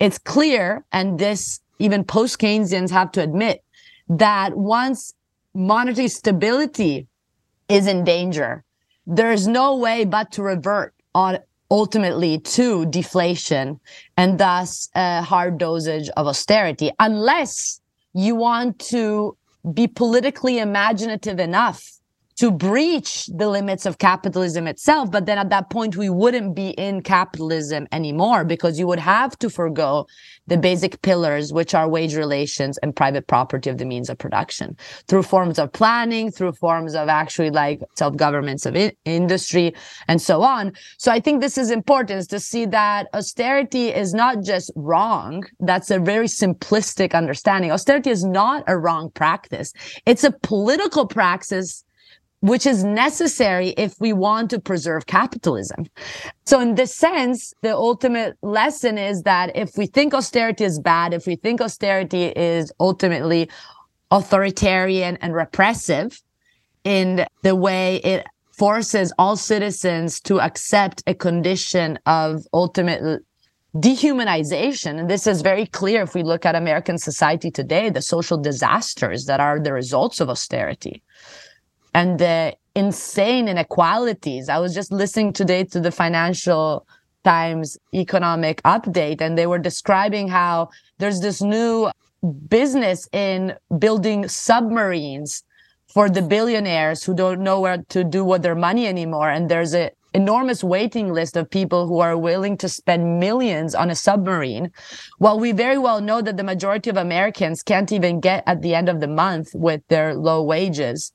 it's 0.00 0.18
clear, 0.18 0.84
and 0.92 1.18
this 1.18 1.60
even 1.78 2.04
post 2.04 2.38
Keynesians 2.38 2.90
have 2.90 3.10
to 3.12 3.22
admit, 3.22 3.64
that 4.08 4.56
once 4.56 5.14
monetary 5.54 6.08
stability 6.08 7.06
is 7.68 7.86
in 7.86 8.04
danger, 8.04 8.64
there's 9.06 9.48
no 9.48 9.76
way 9.76 10.04
but 10.04 10.30
to 10.32 10.42
revert 10.42 10.94
on 11.14 11.38
ultimately 11.70 12.38
to 12.38 12.86
deflation 12.86 13.80
and 14.16 14.38
thus 14.38 14.88
a 14.94 15.22
hard 15.22 15.58
dosage 15.58 16.08
of 16.16 16.26
austerity, 16.26 16.90
unless 16.98 17.80
you 18.14 18.34
want 18.34 18.78
to 18.78 19.36
be 19.74 19.86
politically 19.86 20.58
imaginative 20.58 21.38
enough 21.38 21.97
to 22.38 22.52
breach 22.52 23.26
the 23.34 23.48
limits 23.48 23.84
of 23.84 23.98
capitalism 23.98 24.68
itself. 24.68 25.10
But 25.10 25.26
then 25.26 25.38
at 25.38 25.50
that 25.50 25.70
point, 25.70 25.96
we 25.96 26.08
wouldn't 26.08 26.54
be 26.54 26.70
in 26.70 27.02
capitalism 27.02 27.88
anymore 27.90 28.44
because 28.44 28.78
you 28.78 28.86
would 28.86 29.00
have 29.00 29.36
to 29.40 29.50
forego 29.50 30.06
the 30.46 30.56
basic 30.56 31.02
pillars, 31.02 31.52
which 31.52 31.74
are 31.74 31.88
wage 31.88 32.14
relations 32.14 32.78
and 32.78 32.94
private 32.94 33.26
property 33.26 33.68
of 33.68 33.78
the 33.78 33.84
means 33.84 34.08
of 34.08 34.18
production 34.18 34.76
through 35.08 35.24
forms 35.24 35.58
of 35.58 35.72
planning, 35.72 36.30
through 36.30 36.52
forms 36.52 36.94
of 36.94 37.08
actually 37.08 37.50
like 37.50 37.80
self 37.96 38.16
governments 38.16 38.64
of 38.64 38.76
in- 38.76 38.92
industry 39.04 39.74
and 40.06 40.22
so 40.22 40.42
on. 40.42 40.72
So 40.96 41.10
I 41.10 41.18
think 41.18 41.40
this 41.40 41.58
is 41.58 41.72
important 41.72 42.20
is 42.20 42.26
to 42.28 42.38
see 42.38 42.66
that 42.66 43.08
austerity 43.14 43.88
is 43.88 44.14
not 44.14 44.42
just 44.42 44.70
wrong. 44.76 45.44
That's 45.58 45.90
a 45.90 45.98
very 45.98 46.28
simplistic 46.28 47.14
understanding. 47.14 47.72
Austerity 47.72 48.10
is 48.10 48.24
not 48.24 48.62
a 48.68 48.78
wrong 48.78 49.10
practice. 49.10 49.72
It's 50.06 50.22
a 50.22 50.30
political 50.30 51.04
praxis 51.06 51.84
which 52.40 52.66
is 52.66 52.84
necessary 52.84 53.68
if 53.76 53.94
we 54.00 54.12
want 54.12 54.50
to 54.50 54.60
preserve 54.60 55.06
capitalism. 55.06 55.86
So, 56.46 56.60
in 56.60 56.76
this 56.76 56.94
sense, 56.94 57.52
the 57.62 57.74
ultimate 57.74 58.36
lesson 58.42 58.96
is 58.96 59.22
that 59.22 59.56
if 59.56 59.76
we 59.76 59.86
think 59.86 60.14
austerity 60.14 60.64
is 60.64 60.78
bad, 60.78 61.14
if 61.14 61.26
we 61.26 61.36
think 61.36 61.60
austerity 61.60 62.26
is 62.26 62.72
ultimately 62.78 63.50
authoritarian 64.10 65.16
and 65.20 65.34
repressive 65.34 66.22
in 66.84 67.26
the 67.42 67.54
way 67.54 67.96
it 67.96 68.26
forces 68.52 69.12
all 69.18 69.36
citizens 69.36 70.20
to 70.20 70.40
accept 70.40 71.02
a 71.06 71.14
condition 71.14 71.98
of 72.06 72.42
ultimate 72.52 73.22
dehumanization. 73.76 74.98
And 74.98 75.10
this 75.10 75.26
is 75.26 75.42
very 75.42 75.66
clear 75.66 76.02
if 76.02 76.14
we 76.14 76.22
look 76.22 76.46
at 76.46 76.56
American 76.56 76.98
society 76.98 77.50
today, 77.50 77.90
the 77.90 78.02
social 78.02 78.38
disasters 78.38 79.26
that 79.26 79.40
are 79.40 79.60
the 79.60 79.72
results 79.72 80.20
of 80.20 80.30
austerity 80.30 81.02
and 81.94 82.18
the 82.18 82.54
insane 82.74 83.48
inequalities. 83.48 84.48
I 84.48 84.58
was 84.58 84.74
just 84.74 84.92
listening 84.92 85.32
today 85.32 85.64
to 85.64 85.80
the 85.80 85.90
Financial 85.90 86.86
Times 87.24 87.76
economic 87.92 88.62
update, 88.62 89.20
and 89.20 89.36
they 89.36 89.46
were 89.46 89.58
describing 89.58 90.28
how 90.28 90.70
there's 90.98 91.20
this 91.20 91.42
new 91.42 91.90
business 92.48 93.08
in 93.12 93.54
building 93.78 94.28
submarines 94.28 95.42
for 95.92 96.08
the 96.08 96.22
billionaires 96.22 97.02
who 97.02 97.14
don't 97.14 97.40
know 97.40 97.60
where 97.60 97.78
to 97.88 98.04
do 98.04 98.24
with 98.24 98.42
their 98.42 98.54
money 98.54 98.86
anymore. 98.86 99.30
And 99.30 99.48
there's 99.48 99.72
an 99.72 99.90
enormous 100.14 100.62
waiting 100.62 101.12
list 101.12 101.36
of 101.36 101.50
people 101.50 101.86
who 101.86 101.98
are 102.00 102.16
willing 102.16 102.56
to 102.58 102.68
spend 102.68 103.18
millions 103.18 103.74
on 103.74 103.90
a 103.90 103.94
submarine. 103.94 104.70
While 105.18 105.38
we 105.38 105.52
very 105.52 105.78
well 105.78 106.00
know 106.00 106.20
that 106.22 106.36
the 106.36 106.44
majority 106.44 106.90
of 106.90 106.96
Americans 106.96 107.62
can't 107.62 107.90
even 107.92 108.20
get 108.20 108.44
at 108.46 108.62
the 108.62 108.74
end 108.74 108.88
of 108.88 109.00
the 109.00 109.08
month 109.08 109.50
with 109.54 109.82
their 109.88 110.14
low 110.14 110.42
wages 110.42 111.12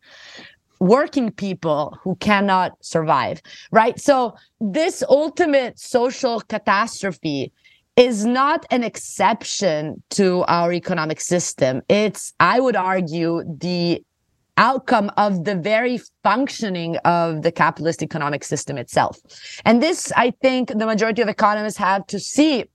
working 0.84 1.32
people 1.32 1.98
who 2.02 2.16
cannot 2.18 2.74
survive, 2.82 3.42
right? 3.72 4.00
So 4.00 4.36
this 4.60 5.02
ultimate 5.08 5.80
social 5.80 6.42
catastrophe 6.42 7.54
is 7.96 8.26
not 8.26 8.66
an 8.70 8.84
exception 8.84 10.04
to 10.10 10.44
our 10.48 10.74
economic 10.74 11.22
system. 11.22 11.82
It's, 11.88 12.34
I 12.40 12.60
would 12.60 12.76
argue, 12.76 13.44
the 13.46 14.04
outcome 14.58 15.10
of 15.18 15.46
the 15.46 15.56
very 15.56 16.00
functioning 16.24 16.98
of 16.98 17.44
the 17.44 17.52
capitalist 17.52 18.04
economic 18.04 18.44
system 18.44 18.78
itself. 18.78 19.18
And 19.66 19.82
this, 19.82 20.12
I 20.18 20.32
think, 20.42 20.70
the 20.70 20.86
majority 20.86 21.22
of 21.22 21.30
economists 21.30 21.78
have 21.78 22.06
to 22.08 22.20
see 22.20 22.66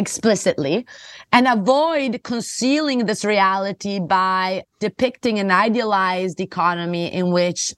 explicitly 0.00 0.86
and 1.30 1.46
avoid 1.46 2.22
concealing 2.24 3.06
this 3.06 3.24
reality 3.24 4.00
by 4.00 4.64
depicting 4.80 5.38
an 5.38 5.50
idealized 5.50 6.40
economy 6.40 7.12
in 7.12 7.30
which 7.30 7.74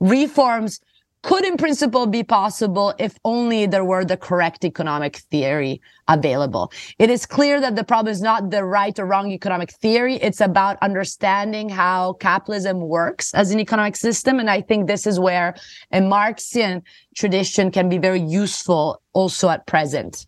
reforms 0.00 0.80
could 1.22 1.44
in 1.44 1.56
principle 1.58 2.06
be 2.06 2.22
possible 2.22 2.94
if 2.98 3.14
only 3.24 3.66
there 3.66 3.84
were 3.84 4.06
the 4.06 4.16
correct 4.16 4.64
economic 4.64 5.16
theory 5.30 5.80
available. 6.08 6.72
It 6.98 7.10
is 7.10 7.26
clear 7.26 7.60
that 7.60 7.76
the 7.76 7.84
problem 7.84 8.10
is 8.10 8.22
not 8.22 8.50
the 8.50 8.64
right 8.64 8.98
or 8.98 9.04
wrong 9.04 9.30
economic 9.30 9.70
theory. 9.70 10.16
It's 10.16 10.40
about 10.40 10.78
understanding 10.80 11.68
how 11.68 12.14
capitalism 12.14 12.80
works 12.80 13.34
as 13.34 13.50
an 13.50 13.60
economic 13.60 13.96
system. 13.96 14.40
And 14.40 14.48
I 14.48 14.62
think 14.62 14.86
this 14.86 15.06
is 15.06 15.20
where 15.20 15.54
a 15.92 16.00
Marxian 16.00 16.82
tradition 17.14 17.70
can 17.70 17.90
be 17.90 17.98
very 17.98 18.22
useful 18.22 19.02
also 19.12 19.50
at 19.50 19.66
present. 19.66 20.26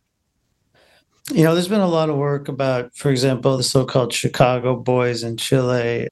You 1.30 1.44
know, 1.44 1.54
there's 1.54 1.68
been 1.68 1.80
a 1.80 1.88
lot 1.88 2.10
of 2.10 2.16
work 2.16 2.48
about, 2.48 2.94
for 2.96 3.10
example, 3.10 3.56
the 3.56 3.62
so 3.62 3.84
called 3.84 4.12
Chicago 4.12 4.74
boys 4.74 5.22
in 5.22 5.36
Chile. 5.36 6.08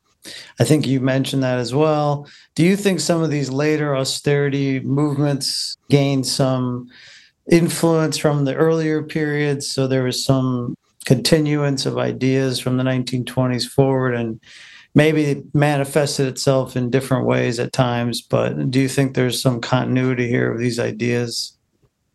I 0.60 0.64
think 0.64 0.86
you 0.86 1.00
mentioned 1.00 1.42
that 1.42 1.58
as 1.58 1.74
well. 1.74 2.28
Do 2.54 2.62
you 2.64 2.76
think 2.76 3.00
some 3.00 3.22
of 3.22 3.30
these 3.30 3.50
later 3.50 3.96
austerity 3.96 4.80
movements 4.80 5.76
gained 5.88 6.26
some 6.26 6.88
influence 7.50 8.18
from 8.18 8.44
the 8.44 8.54
earlier 8.54 9.02
periods? 9.02 9.68
So 9.68 9.86
there 9.86 10.04
was 10.04 10.24
some 10.24 10.76
continuance 11.06 11.86
of 11.86 11.98
ideas 11.98 12.60
from 12.60 12.76
the 12.76 12.84
1920s 12.84 13.68
forward 13.68 14.14
and 14.14 14.40
maybe 14.94 15.42
manifested 15.54 16.26
itself 16.26 16.76
in 16.76 16.90
different 16.90 17.26
ways 17.26 17.58
at 17.58 17.72
times. 17.72 18.20
But 18.20 18.70
do 18.70 18.80
you 18.80 18.88
think 18.88 19.14
there's 19.14 19.40
some 19.40 19.60
continuity 19.60 20.28
here 20.28 20.52
of 20.52 20.58
these 20.58 20.78
ideas? 20.78 21.56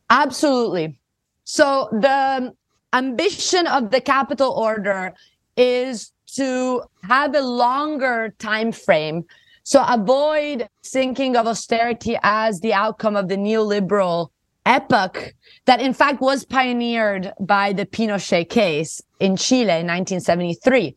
Absolutely. 0.10 1.00
So 1.44 1.90
the 1.92 2.54
ambition 2.96 3.68
of 3.68 3.92
the 3.92 4.02
capital 4.02 4.52
order 4.52 5.14
is 5.58 6.12
to 6.36 6.82
have 7.04 7.36
a 7.36 7.42
longer 7.42 8.34
time 8.40 8.72
frame 8.72 9.24
so 9.68 9.84
avoid 9.88 10.70
thinking 10.86 11.36
of 11.36 11.48
austerity 11.48 12.18
as 12.22 12.60
the 12.60 12.72
outcome 12.72 13.16
of 13.16 13.28
the 13.30 13.36
neoliberal 13.36 14.30
epoch 14.68 15.34
that 15.66 15.82
in 15.82 15.92
fact 15.92 16.22
was 16.22 16.46
pioneered 16.46 17.34
by 17.40 17.74
the 17.74 17.86
Pinochet 17.86 18.48
case 18.48 19.02
in 19.20 19.36
Chile 19.36 19.80
in 19.82 19.88
1973. 19.88 20.96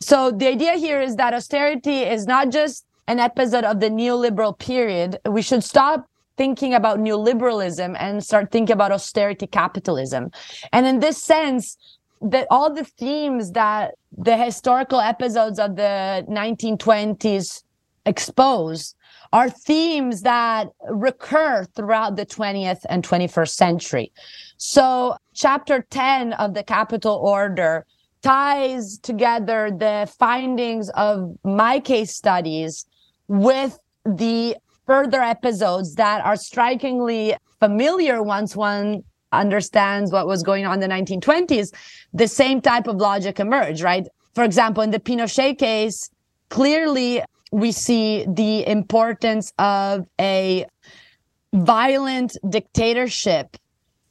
So 0.00 0.30
the 0.30 0.48
idea 0.48 0.76
here 0.76 1.02
is 1.02 1.16
that 1.16 1.34
austerity 1.34 1.98
is 2.00 2.26
not 2.26 2.50
just 2.50 2.86
an 3.08 3.18
episode 3.18 3.64
of 3.64 3.80
the 3.80 3.90
neoliberal 3.90 4.58
period. 4.58 5.18
We 5.28 5.42
should 5.42 5.62
stop 5.62 6.06
thinking 6.38 6.72
about 6.72 6.98
neoliberalism 6.98 7.96
and 7.98 8.24
start 8.24 8.50
thinking 8.50 8.72
about 8.72 8.92
austerity 8.92 9.46
capitalism. 9.46 10.30
And 10.72 10.86
in 10.86 11.00
this 11.00 11.22
sense, 11.22 11.76
that 12.22 12.46
all 12.50 12.72
the 12.72 12.84
themes 12.84 13.52
that 13.52 13.94
the 14.16 14.36
historical 14.36 15.00
episodes 15.00 15.58
of 15.58 15.76
the 15.76 16.24
1920s 16.28 17.62
expose 18.06 18.94
are 19.32 19.50
themes 19.50 20.22
that 20.22 20.68
recur 20.88 21.64
throughout 21.76 22.16
the 22.16 22.24
20th 22.24 22.80
and 22.88 23.06
21st 23.06 23.50
century. 23.50 24.12
So, 24.56 25.16
chapter 25.34 25.86
10 25.90 26.32
of 26.34 26.54
the 26.54 26.62
Capital 26.62 27.16
Order 27.16 27.84
ties 28.22 28.98
together 28.98 29.70
the 29.70 30.10
findings 30.18 30.88
of 30.90 31.36
my 31.44 31.78
case 31.78 32.14
studies 32.14 32.86
with 33.28 33.78
the 34.04 34.56
further 34.88 35.20
episodes 35.20 35.94
that 35.96 36.24
are 36.24 36.34
strikingly 36.34 37.36
familiar 37.60 38.22
once 38.22 38.56
one 38.56 39.04
understands 39.32 40.10
what 40.10 40.26
was 40.26 40.42
going 40.42 40.64
on 40.64 40.82
in 40.82 40.88
the 40.88 40.94
1920s, 40.94 41.74
the 42.14 42.26
same 42.26 42.60
type 42.62 42.86
of 42.86 42.96
logic 42.96 43.38
emerged, 43.38 43.82
right? 43.82 44.06
For 44.34 44.44
example, 44.44 44.82
in 44.82 44.90
the 44.90 44.98
Pinochet 44.98 45.58
case, 45.58 46.10
clearly 46.48 47.22
we 47.52 47.70
see 47.70 48.24
the 48.26 48.66
importance 48.66 49.52
of 49.58 50.06
a 50.18 50.64
violent 51.52 52.38
dictatorship 52.48 53.58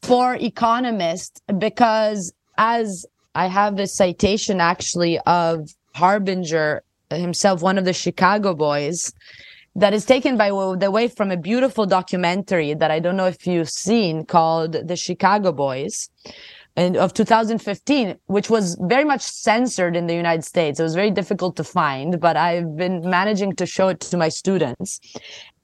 for 0.04 0.36
economists 0.36 1.42
because 1.58 2.32
as 2.60 3.06
I 3.34 3.48
have 3.48 3.80
a 3.80 3.88
citation 3.88 4.62
actually 4.62 5.20
of 5.22 5.70
Harberger 5.96 6.82
himself, 7.10 7.64
one 7.64 7.80
of 7.80 7.86
the 7.86 7.94
Chicago 7.94 8.54
boys, 8.54 9.12
that 9.78 9.94
is 9.94 10.06
taken 10.06 10.38
by 10.38 10.50
the 10.50 10.90
way 10.92 11.08
from 11.08 11.30
a 11.30 11.38
beautiful 11.38 11.86
documentary 11.86 12.74
that 12.74 12.90
I 12.90 13.00
don't 13.00 13.16
know 13.16 13.28
if 13.28 13.46
you've 13.46 13.70
seen 13.70 14.26
called 14.26 14.72
The 14.74 14.96
Chicago 14.96 15.52
Boys 15.52 16.10
and 16.76 16.98
of 16.98 17.14
2015, 17.14 18.18
which 18.26 18.50
was 18.50 18.76
very 18.82 19.04
much 19.04 19.22
censored 19.22 19.96
in 19.96 20.08
the 20.08 20.16
United 20.16 20.44
States. 20.44 20.80
It 20.80 20.84
was 20.84 20.96
very 20.96 21.12
difficult 21.12 21.56
to 21.58 21.64
find, 21.64 22.20
but 22.20 22.36
I've 22.36 22.76
been 22.76 23.08
managing 23.08 23.56
to 23.56 23.68
show 23.68 23.90
it 23.90 24.00
to 24.00 24.18
my 24.18 24.30
students. 24.30 25.00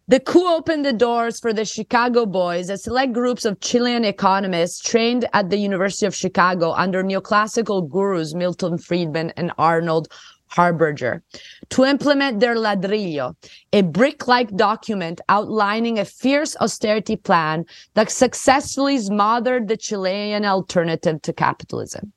The 0.08 0.19
coup 0.19 0.47
opened 0.47 0.86
the 0.86 0.93
doors 0.93 1.39
for 1.39 1.54
the 1.54 1.65
Chicago 1.65 2.26
Boys, 2.28 2.69
a 2.69 2.78
select 2.78 3.13
groups 3.13 3.45
of 3.45 3.62
Chilean 3.62 4.04
economists 4.04 4.80
trained 4.80 5.28
at 5.34 5.49
the 5.49 5.58
University 5.58 6.06
of 6.06 6.13
Chicago 6.13 6.73
under 6.73 7.04
neoclassical 7.04 7.89
gurus 7.89 8.36
Milton 8.36 8.78
Friedman 8.78 9.32
and 9.38 9.52
Arnold 9.58 10.10
Harberger 10.56 11.22
to 11.70 11.84
implement 11.84 12.39
their 12.39 12.56
ladrillo, 12.56 13.36
a 13.72 13.82
brick-like 13.82 14.56
document 14.56 15.20
outlining 15.30 15.98
a 15.98 16.06
fierce 16.06 16.56
austerity 16.58 17.16
plan 17.16 17.66
that 17.96 18.12
successfully 18.12 18.98
smothered 19.00 19.68
the 19.68 19.78
Chilean 19.78 20.46
alternative 20.46 21.22
to 21.24 21.34
capitalism. 21.34 22.13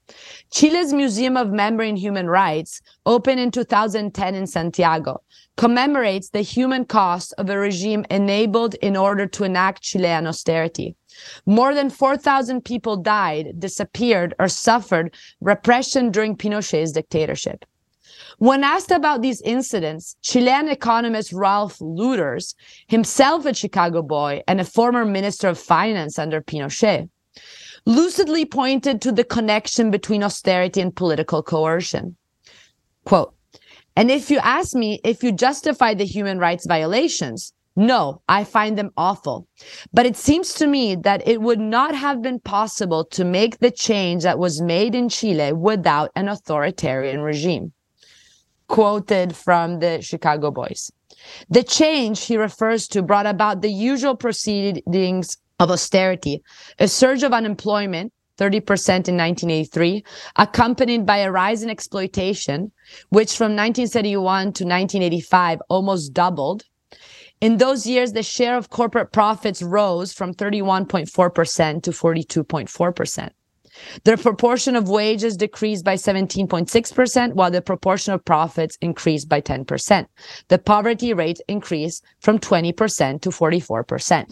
Chile's 0.51 0.93
Museum 0.93 1.37
of 1.37 1.51
Memory 1.51 1.89
and 1.89 1.99
Human 1.99 2.29
Rights, 2.29 2.83
opened 3.07 3.41
in 3.41 3.51
2010 3.51 4.35
in 4.35 4.47
Santiago, 4.47 5.23
commemorates 5.57 6.31
the 6.31 6.43
human 6.43 6.85
cost 6.85 7.33
of 7.39 7.49
a 7.49 7.59
regime 7.59 8.05
enabled 8.11 8.75
in 8.77 8.97
order 8.97 9.27
to 9.27 9.45
enact 9.45 9.83
Chilean 9.83 10.27
austerity. 10.27 10.95
More 11.47 11.75
than 11.75 11.89
4,000 11.89 12.63
people 12.63 12.99
died, 12.99 13.59
disappeared, 13.59 14.35
or 14.39 14.49
suffered 14.49 15.15
repression 15.41 16.11
during 16.11 16.37
Pinochet's 16.37 16.93
dictatorship. 16.93 17.65
When 18.39 18.65
asked 18.65 18.91
about 18.91 19.23
these 19.23 19.41
incidents, 19.41 20.15
Chilean 20.21 20.69
economist 20.69 21.33
Ralph 21.33 21.79
Luders, 21.79 22.55
himself 22.87 23.47
a 23.47 23.55
Chicago 23.55 24.03
boy 24.03 24.43
and 24.47 24.61
a 24.61 24.65
former 24.65 25.07
minister 25.07 25.49
of 25.49 25.59
finance 25.59 26.19
under 26.19 26.43
Pinochet, 26.43 27.09
lucidly 27.87 28.45
pointed 28.45 29.01
to 29.01 29.13
the 29.13 29.25
connection 29.25 29.91
between 29.91 30.23
austerity 30.23 30.83
and 30.83 30.95
political 30.95 31.43
coercion. 31.43 32.17
Quote, 33.07 33.35
and 33.97 34.11
if 34.11 34.31
you 34.31 34.39
ask 34.41 34.75
me 34.75 35.01
if 35.03 35.23
you 35.23 35.33
justify 35.33 35.95
the 35.95 36.05
human 36.05 36.39
rights 36.39 36.67
violations, 36.67 37.55
no, 37.75 38.21
I 38.29 38.45
find 38.45 38.77
them 38.77 38.91
awful. 38.99 39.49
But 39.95 40.05
it 40.05 40.17
seems 40.17 40.53
to 40.55 40.67
me 40.67 40.95
that 40.95 41.27
it 41.27 41.41
would 41.41 41.61
not 41.61 41.95
have 41.95 42.21
been 42.21 42.41
possible 42.41 43.07
to 43.07 43.25
make 43.25 43.61
the 43.61 43.71
change 43.71 44.25
that 44.25 44.39
was 44.39 44.61
made 44.61 44.95
in 44.95 45.09
Chile 45.09 45.55
without 45.55 46.11
an 46.15 46.29
authoritarian 46.29 47.21
regime 47.21 47.73
quoted 48.69 49.35
from 49.35 49.81
the 49.81 50.01
Chicago 50.03 50.51
Boys. 50.51 50.91
The 51.49 51.63
change 51.63 52.25
he 52.25 52.37
refers 52.37 52.89
to 52.89 53.03
brought 53.03 53.27
about 53.27 53.63
the 53.63 53.71
usual 53.71 54.17
proceedings 54.17 55.37
of 55.59 55.71
austerity, 55.71 56.43
a 56.79 56.89
surge 56.89 57.23
of 57.23 57.33
unemployment, 57.33 58.13
30% 58.39 59.09
in 59.09 59.17
1983, 59.17 60.05
accompanied 60.37 61.07
by 61.07 61.19
a 61.19 61.33
rise 61.33 61.63
in 61.63 61.71
exploitation, 61.71 62.71
which 63.09 63.37
from 63.37 63.57
1971 63.57 64.43
to 64.43 64.65
1985 64.65 65.61
almost 65.69 66.13
doubled. 66.13 66.65
In 67.41 67.59
those 67.59 67.87
years, 67.87 68.13
the 68.13 68.23
share 68.23 68.57
of 68.57 68.71
corporate 68.71 69.13
profits 69.13 69.63
rose 69.63 70.13
from 70.13 70.35
31.4% 70.35 71.83
to 71.83 71.91
42.4%. 71.91 73.31
The 74.05 74.17
proportion 74.17 74.77
of 74.77 74.89
wages 74.89 75.37
decreased 75.37 75.85
by 75.85 75.97
17.6%, 75.97 77.35
while 77.35 77.51
the 77.51 77.63
proportion 77.63 78.15
of 78.15 78.25
profits 78.25 78.79
increased 78.81 79.29
by 79.29 79.41
10%. 79.41 80.07
The 80.49 80.59
poverty 80.59 81.13
rate 81.13 81.41
increased 81.49 82.05
from 82.21 82.39
20% 82.39 83.21
to 83.23 83.31
44%. 83.31 84.31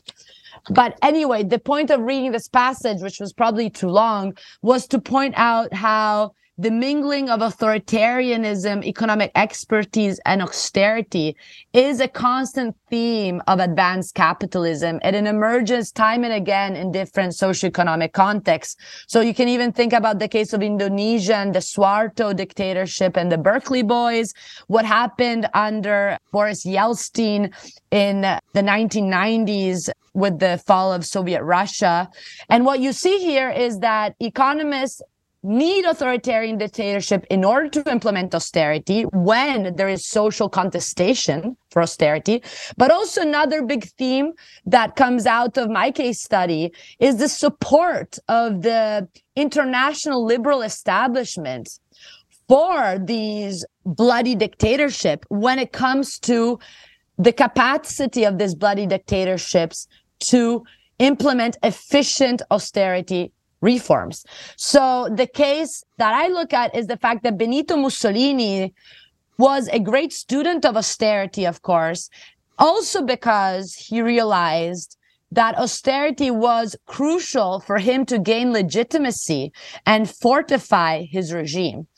But 0.70 0.98
anyway, 1.02 1.44
the 1.44 1.58
point 1.58 1.90
of 1.90 2.00
reading 2.00 2.32
this 2.32 2.48
passage, 2.48 3.02
which 3.02 3.20
was 3.20 3.32
probably 3.32 3.70
too 3.70 3.88
long, 3.88 4.36
was 4.62 4.86
to 4.88 5.00
point 5.00 5.34
out 5.36 5.72
how 5.74 6.32
the 6.56 6.70
mingling 6.70 7.28
of 7.28 7.40
authoritarianism, 7.40 8.84
economic 8.84 9.32
expertise, 9.34 10.20
and 10.24 10.40
austerity 10.40 11.36
is 11.72 11.98
a 11.98 12.06
constant 12.06 12.76
theme 12.88 13.42
of 13.48 13.58
advanced 13.58 14.14
capitalism, 14.14 15.00
and 15.02 15.16
it 15.16 15.26
emerges 15.26 15.90
time 15.90 16.22
and 16.22 16.32
again 16.32 16.76
in 16.76 16.92
different 16.92 17.32
socioeconomic 17.32 18.12
contexts. 18.12 18.76
So 19.08 19.20
you 19.20 19.34
can 19.34 19.48
even 19.48 19.72
think 19.72 19.92
about 19.92 20.20
the 20.20 20.28
case 20.28 20.52
of 20.52 20.62
Indonesia 20.62 21.34
and 21.34 21.52
the 21.52 21.58
Suharto 21.58 22.34
dictatorship 22.36 23.16
and 23.16 23.32
the 23.32 23.38
Berkeley 23.38 23.82
Boys, 23.82 24.32
what 24.68 24.84
happened 24.84 25.48
under 25.54 26.18
Boris 26.30 26.64
Yeltsin 26.64 27.52
in 27.90 28.20
the 28.20 28.62
1990s 28.62 29.90
with 30.14 30.38
the 30.38 30.62
fall 30.66 30.92
of 30.92 31.04
Soviet 31.04 31.42
Russia. 31.42 32.08
And 32.48 32.64
what 32.64 32.80
you 32.80 32.92
see 32.92 33.18
here 33.18 33.50
is 33.50 33.80
that 33.80 34.14
economists 34.20 35.02
need 35.44 35.84
authoritarian 35.84 36.56
dictatorship 36.56 37.26
in 37.28 37.44
order 37.44 37.68
to 37.68 37.90
implement 37.90 38.34
austerity 38.34 39.02
when 39.12 39.76
there 39.76 39.88
is 39.88 40.06
social 40.06 40.48
contestation 40.48 41.54
for 41.70 41.82
austerity. 41.82 42.42
But 42.78 42.90
also 42.90 43.20
another 43.20 43.62
big 43.62 43.84
theme 43.98 44.32
that 44.64 44.96
comes 44.96 45.26
out 45.26 45.58
of 45.58 45.68
my 45.68 45.90
case 45.90 46.22
study 46.22 46.72
is 46.98 47.18
the 47.18 47.28
support 47.28 48.18
of 48.28 48.62
the 48.62 49.06
international 49.36 50.24
liberal 50.24 50.62
establishment 50.62 51.78
for 52.48 52.98
these 52.98 53.66
bloody 53.84 54.34
dictatorship 54.34 55.26
when 55.28 55.58
it 55.58 55.72
comes 55.72 56.18
to 56.20 56.58
the 57.18 57.32
capacity 57.32 58.24
of 58.24 58.38
these 58.38 58.54
bloody 58.54 58.86
dictatorships 58.86 59.86
to 60.20 60.64
implement 60.98 61.56
efficient 61.62 62.42
austerity 62.50 63.32
reforms. 63.60 64.24
So 64.56 65.08
the 65.14 65.26
case 65.26 65.84
that 65.98 66.14
I 66.14 66.28
look 66.28 66.52
at 66.52 66.74
is 66.74 66.86
the 66.86 66.96
fact 66.96 67.22
that 67.24 67.38
Benito 67.38 67.76
Mussolini 67.76 68.74
was 69.38 69.68
a 69.68 69.80
great 69.80 70.12
student 70.12 70.64
of 70.64 70.76
austerity, 70.76 71.44
of 71.44 71.62
course, 71.62 72.10
also 72.58 73.02
because 73.02 73.74
he 73.74 74.00
realized 74.00 74.96
that 75.32 75.58
austerity 75.58 76.30
was 76.30 76.76
crucial 76.86 77.58
for 77.58 77.78
him 77.78 78.06
to 78.06 78.18
gain 78.18 78.52
legitimacy 78.52 79.52
and 79.84 80.08
fortify 80.08 81.02
his 81.02 81.32
regime. 81.32 81.88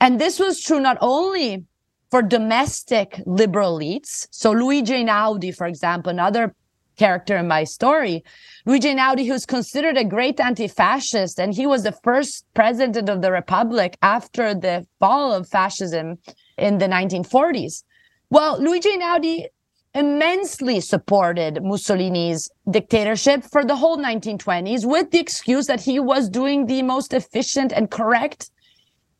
And 0.00 0.20
this 0.20 0.38
was 0.38 0.60
true 0.60 0.78
not 0.78 0.98
only 1.00 1.64
for 2.10 2.22
domestic 2.22 3.20
liberal 3.26 3.78
elites. 3.78 4.28
So 4.30 4.52
Luigi 4.52 4.92
Einaudi, 4.92 5.52
for 5.52 5.66
example, 5.66 6.10
another 6.10 6.54
character 6.96 7.36
in 7.36 7.48
my 7.48 7.64
story. 7.64 8.24
Luigi 8.66 8.94
Einaudi, 8.94 9.26
who's 9.26 9.46
considered 9.46 9.96
a 9.96 10.04
great 10.04 10.40
anti-fascist, 10.40 11.38
and 11.38 11.54
he 11.54 11.66
was 11.66 11.82
the 11.82 11.98
first 12.04 12.44
president 12.54 13.08
of 13.08 13.22
the 13.22 13.32
republic 13.32 13.96
after 14.02 14.54
the 14.54 14.86
fall 15.00 15.32
of 15.32 15.48
fascism 15.48 16.18
in 16.56 16.78
the 16.78 16.86
1940s. 16.86 17.82
Well, 18.30 18.60
Luigi 18.60 18.90
Einaudi 18.90 19.46
immensely 19.94 20.80
supported 20.80 21.62
Mussolini's 21.62 22.50
dictatorship 22.68 23.44
for 23.44 23.64
the 23.64 23.76
whole 23.76 23.96
1920s 23.96 24.84
with 24.84 25.10
the 25.10 25.20
excuse 25.20 25.66
that 25.66 25.80
he 25.80 26.00
was 26.00 26.28
doing 26.28 26.66
the 26.66 26.82
most 26.82 27.14
efficient 27.14 27.72
and 27.72 27.90
correct 27.90 28.50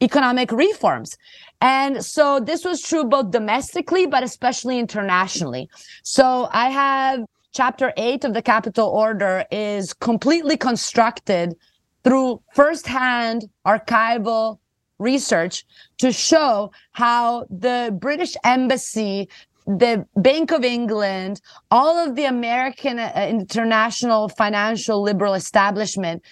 economic 0.01 0.51
reforms. 0.51 1.17
And 1.61 2.05
so 2.05 2.41
this 2.41 2.65
was 2.65 2.83
true 2.83 3.05
both 3.05 3.31
domestically, 3.31 4.07
but 4.07 4.23
especially 4.23 4.79
internationally. 4.79 5.71
So 6.03 6.49
I 6.53 6.71
have 6.71 7.25
chapter 7.55 7.93
eight 7.97 8.25
of 8.25 8.35
the 8.35 8.43
Capital 8.43 8.89
Order 8.89 9.45
is 9.51 9.95
completely 9.95 10.57
constructed 10.57 11.55
through 12.03 12.43
firsthand 12.53 13.49
archival 13.65 14.59
research 14.99 15.65
to 15.99 16.13
show 16.13 16.73
how 16.93 17.47
the 17.51 17.97
British 18.01 18.35
Embassy, 18.45 19.29
the 19.67 20.05
Bank 20.17 20.51
of 20.51 20.65
England, 20.65 21.41
all 21.71 21.97
of 21.97 22.17
the 22.17 22.25
American 22.25 22.99
uh, 22.99 23.27
international 23.31 24.29
financial 24.29 25.01
liberal 25.01 25.35
establishment 25.35 26.23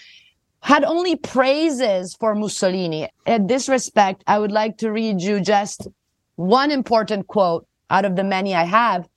had 0.61 0.85
only 0.85 1.16
praises 1.16 2.14
for 2.16 2.35
Mussolini. 2.35 3.09
In 3.27 3.47
this 3.47 3.68
respect, 3.68 4.23
I 4.27 4.39
would 4.39 4.53
like 4.53 4.77
to 4.79 4.93
read 4.93 5.20
you 5.20 5.41
just 5.41 5.89
one 6.37 6.70
important 6.70 7.27
quote 7.29 7.66
out 7.91 8.05
of 8.05 8.16
the 8.16 8.25
many 8.25 8.55
I 8.55 8.64
have 8.64 9.09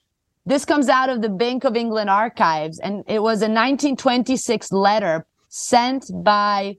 this 0.46 0.66
comes 0.66 0.90
out 0.90 1.10
of 1.10 1.22
the 1.22 1.30
Bank 1.30 1.64
of 1.64 1.76
England 1.76 2.10
archives, 2.10 2.80
and 2.80 3.04
it 3.08 3.22
was 3.22 3.42
a 3.42 3.50
1926 3.50 4.72
letter 4.72 5.26
sent 5.50 6.06
by 6.24 6.76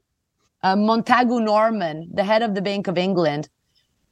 uh, 0.62 0.77
Montagu 0.77 1.43
Norman, 1.43 2.09
the 2.14 2.25
head 2.25 2.43
of 2.43 2.55
the 2.55 2.62
Bank 2.62 2.87
of 2.87 2.97
England, 2.97 3.49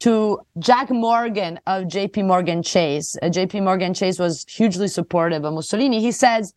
to 0.01 0.41
Jack 0.59 0.91
Morgan 0.91 1.61
of 1.67 1.85
JP 1.85 2.27
Morgan 2.27 2.63
Chase. 2.63 3.17
Uh, 3.23 3.27
JP 3.27 3.63
Morgan 3.63 3.95
Chase 3.95 4.19
was 4.19 4.45
hugely 4.49 4.89
supportive 4.89 5.45
of 5.45 5.55
Mussolini. 5.55 6.01
He 6.01 6.13
says, 6.13 6.53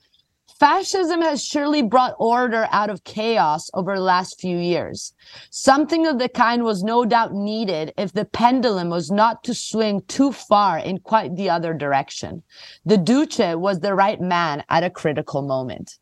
Fascism 0.60 1.22
has 1.22 1.43
surely 1.43 1.84
brought 1.84 2.16
order 2.18 2.68
out 2.72 2.89
of 2.89 3.03
chaos 3.03 3.70
over 3.76 3.95
the 3.95 4.01
last 4.01 4.41
few 4.41 4.58
years. 4.58 5.14
Something 5.51 6.08
of 6.08 6.18
the 6.18 6.30
kind 6.30 6.64
was 6.64 6.84
no 6.84 7.05
doubt 7.05 7.34
needed 7.34 7.93
if 7.95 8.14
the 8.14 8.26
pendulum 8.26 8.89
was 8.89 9.12
not 9.12 9.43
to 9.43 9.53
swing 9.53 10.01
too 10.08 10.32
far 10.32 10.80
in 10.80 10.97
quite 10.97 11.36
the 11.36 11.49
other 11.49 11.76
direction. 11.76 12.41
The 12.86 12.97
Duce 12.97 13.38
was 13.38 13.82
the 13.82 13.93
right 13.93 14.20
man 14.20 14.64
at 14.70 14.84
a 14.84 14.89
critical 14.89 15.43
moment. 15.43 15.99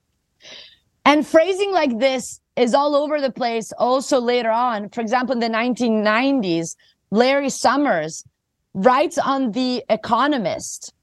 And 1.04 1.28
phrasing 1.28 1.74
like 1.74 2.00
this 2.00 2.40
is 2.56 2.74
all 2.74 2.96
over 2.96 3.20
the 3.20 3.32
place 3.32 3.74
also 3.74 4.22
later 4.22 4.52
on. 4.52 4.90
For 4.90 5.02
example, 5.02 5.34
in 5.34 5.40
the 5.40 5.50
1990s, 5.50 6.78
Larry 7.12 7.50
Summers 7.50 8.24
writes 8.74 9.18
on 9.18 9.52
The 9.52 9.84
Economist 9.90 10.94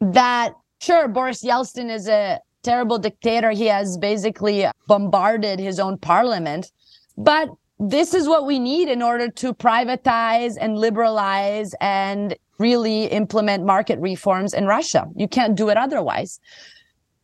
that, 0.00 0.54
sure, 0.80 1.06
Boris 1.06 1.44
Yeltsin 1.44 1.90
is 1.90 2.08
a 2.08 2.40
terrible 2.64 2.98
dictator. 2.98 3.50
He 3.50 3.66
has 3.66 3.96
basically 3.96 4.66
bombarded 4.88 5.60
his 5.60 5.78
own 5.78 5.98
parliament. 5.98 6.72
But 7.16 7.50
this 7.78 8.14
is 8.14 8.28
what 8.28 8.46
we 8.46 8.58
need 8.58 8.88
in 8.88 9.02
order 9.02 9.30
to 9.30 9.54
privatize 9.54 10.56
and 10.60 10.78
liberalize 10.78 11.74
and 11.80 12.36
really 12.58 13.04
implement 13.06 13.64
market 13.64 13.98
reforms 13.98 14.54
in 14.54 14.66
Russia. 14.66 15.06
You 15.16 15.28
can't 15.28 15.56
do 15.56 15.68
it 15.68 15.76
otherwise. 15.76 16.40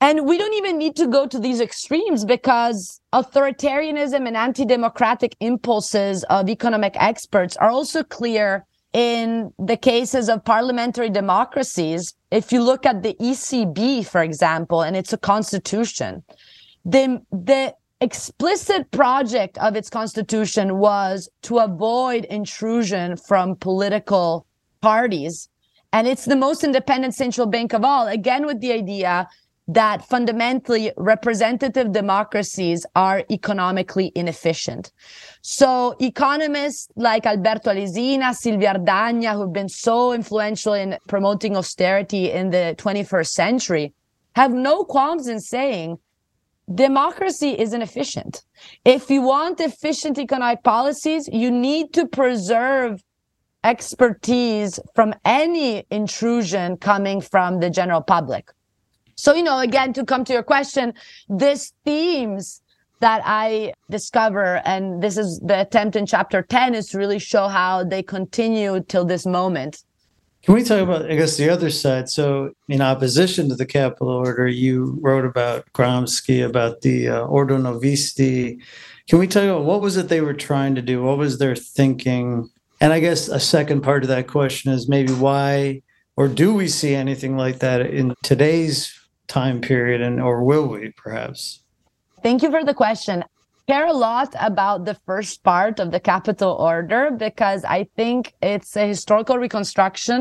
And 0.00 0.26
we 0.26 0.38
don't 0.38 0.54
even 0.54 0.78
need 0.78 0.96
to 0.96 1.06
go 1.06 1.26
to 1.26 1.38
these 1.38 1.60
extremes 1.60 2.24
because 2.24 3.00
authoritarianism 3.12 4.26
and 4.26 4.36
anti 4.36 4.64
democratic 4.64 5.36
impulses 5.40 6.24
of 6.24 6.48
economic 6.48 6.94
experts 6.96 7.56
are 7.58 7.68
also 7.68 8.02
clear 8.02 8.66
in 8.92 9.52
the 9.58 9.76
cases 9.76 10.28
of 10.28 10.44
parliamentary 10.44 11.10
democracies, 11.10 12.14
if 12.30 12.52
you 12.52 12.62
look 12.62 12.84
at 12.84 13.02
the 13.02 13.14
ECB, 13.14 14.06
for 14.06 14.22
example, 14.22 14.82
and 14.82 14.96
it's 14.96 15.12
a 15.12 15.18
constitution, 15.18 16.22
the, 16.84 17.22
the 17.30 17.74
explicit 18.00 18.90
project 18.90 19.58
of 19.58 19.76
its 19.76 19.90
constitution 19.90 20.78
was 20.78 21.28
to 21.42 21.58
avoid 21.58 22.24
intrusion 22.26 23.16
from 23.16 23.54
political 23.56 24.46
parties. 24.80 25.48
And 25.92 26.06
it's 26.06 26.24
the 26.24 26.36
most 26.36 26.64
independent 26.64 27.14
central 27.14 27.46
bank 27.46 27.72
of 27.72 27.84
all, 27.84 28.08
again, 28.08 28.46
with 28.46 28.60
the 28.60 28.72
idea 28.72 29.28
that 29.74 30.04
fundamentally 30.04 30.92
representative 30.96 31.92
democracies 31.92 32.84
are 32.96 33.22
economically 33.30 34.10
inefficient. 34.16 34.90
So 35.42 35.94
economists 36.00 36.88
like 36.96 37.24
Alberto 37.24 37.70
Alesina, 37.70 38.34
Silvia 38.34 38.74
Ardagna, 38.74 39.34
who've 39.34 39.52
been 39.52 39.68
so 39.68 40.12
influential 40.12 40.74
in 40.74 40.98
promoting 41.06 41.56
austerity 41.56 42.32
in 42.32 42.50
the 42.50 42.74
21st 42.78 43.28
century, 43.28 43.92
have 44.34 44.52
no 44.52 44.84
qualms 44.84 45.28
in 45.28 45.38
saying 45.38 45.98
democracy 46.74 47.50
is 47.50 47.72
inefficient. 47.72 48.42
If 48.84 49.08
you 49.08 49.22
want 49.22 49.60
efficient 49.60 50.18
economic 50.18 50.64
policies, 50.64 51.28
you 51.32 51.50
need 51.50 51.92
to 51.94 52.08
preserve 52.08 53.02
expertise 53.62 54.80
from 54.94 55.14
any 55.24 55.84
intrusion 55.90 56.76
coming 56.76 57.20
from 57.20 57.60
the 57.60 57.70
general 57.70 58.00
public. 58.00 58.50
So, 59.20 59.34
you 59.34 59.42
know, 59.42 59.58
again, 59.58 59.92
to 59.92 60.04
come 60.04 60.24
to 60.24 60.32
your 60.32 60.42
question, 60.42 60.94
these 61.28 61.74
themes 61.84 62.62
that 63.00 63.20
I 63.26 63.74
discover, 63.90 64.62
and 64.64 65.02
this 65.02 65.18
is 65.18 65.40
the 65.40 65.60
attempt 65.60 65.94
in 65.94 66.06
chapter 66.06 66.40
10 66.40 66.74
is 66.74 66.88
to 66.88 66.98
really 66.98 67.18
show 67.18 67.46
how 67.46 67.84
they 67.84 68.02
continue 68.02 68.80
till 68.80 69.04
this 69.04 69.26
moment. 69.26 69.84
Can 70.42 70.54
we 70.54 70.64
talk 70.64 70.80
about, 70.80 71.10
I 71.10 71.16
guess, 71.16 71.36
the 71.36 71.50
other 71.50 71.68
side? 71.68 72.08
So, 72.08 72.52
in 72.68 72.80
opposition 72.80 73.50
to 73.50 73.54
the 73.54 73.66
capital 73.66 74.08
order, 74.08 74.48
you 74.48 74.98
wrote 75.02 75.26
about 75.26 75.70
Gramsci, 75.74 76.42
about 76.42 76.80
the 76.80 77.08
uh, 77.08 77.26
Ordinovisti. 77.26 78.58
Can 79.06 79.18
we 79.18 79.26
talk 79.26 79.44
about 79.44 79.64
what 79.64 79.82
was 79.82 79.98
it 79.98 80.08
they 80.08 80.22
were 80.22 80.32
trying 80.32 80.74
to 80.76 80.82
do? 80.82 81.02
What 81.02 81.18
was 81.18 81.36
their 81.36 81.54
thinking? 81.54 82.48
And 82.80 82.94
I 82.94 83.00
guess 83.00 83.28
a 83.28 83.38
second 83.38 83.82
part 83.82 84.02
of 84.02 84.08
that 84.08 84.28
question 84.28 84.72
is 84.72 84.88
maybe 84.88 85.12
why, 85.12 85.82
or 86.16 86.26
do 86.26 86.54
we 86.54 86.68
see 86.68 86.94
anything 86.94 87.36
like 87.36 87.58
that 87.58 87.82
in 87.82 88.14
today's 88.22 88.96
time 89.30 89.60
period 89.60 90.00
and 90.00 90.20
or 90.20 90.42
will 90.44 90.66
we 90.66 90.90
perhaps? 90.96 91.62
Thank 92.22 92.42
you 92.42 92.50
for 92.50 92.64
the 92.64 92.74
question. 92.74 93.24
Care 93.68 93.86
a 93.86 93.92
lot 93.92 94.34
about 94.40 94.84
the 94.84 94.96
first 95.06 95.44
part 95.44 95.78
of 95.78 95.92
the 95.92 96.00
capital 96.00 96.52
order 96.54 97.10
because 97.26 97.62
i 97.64 97.80
think 97.98 98.34
it's 98.42 98.74
a 98.76 98.84
historical 98.94 99.36
reconstruction 99.38 100.20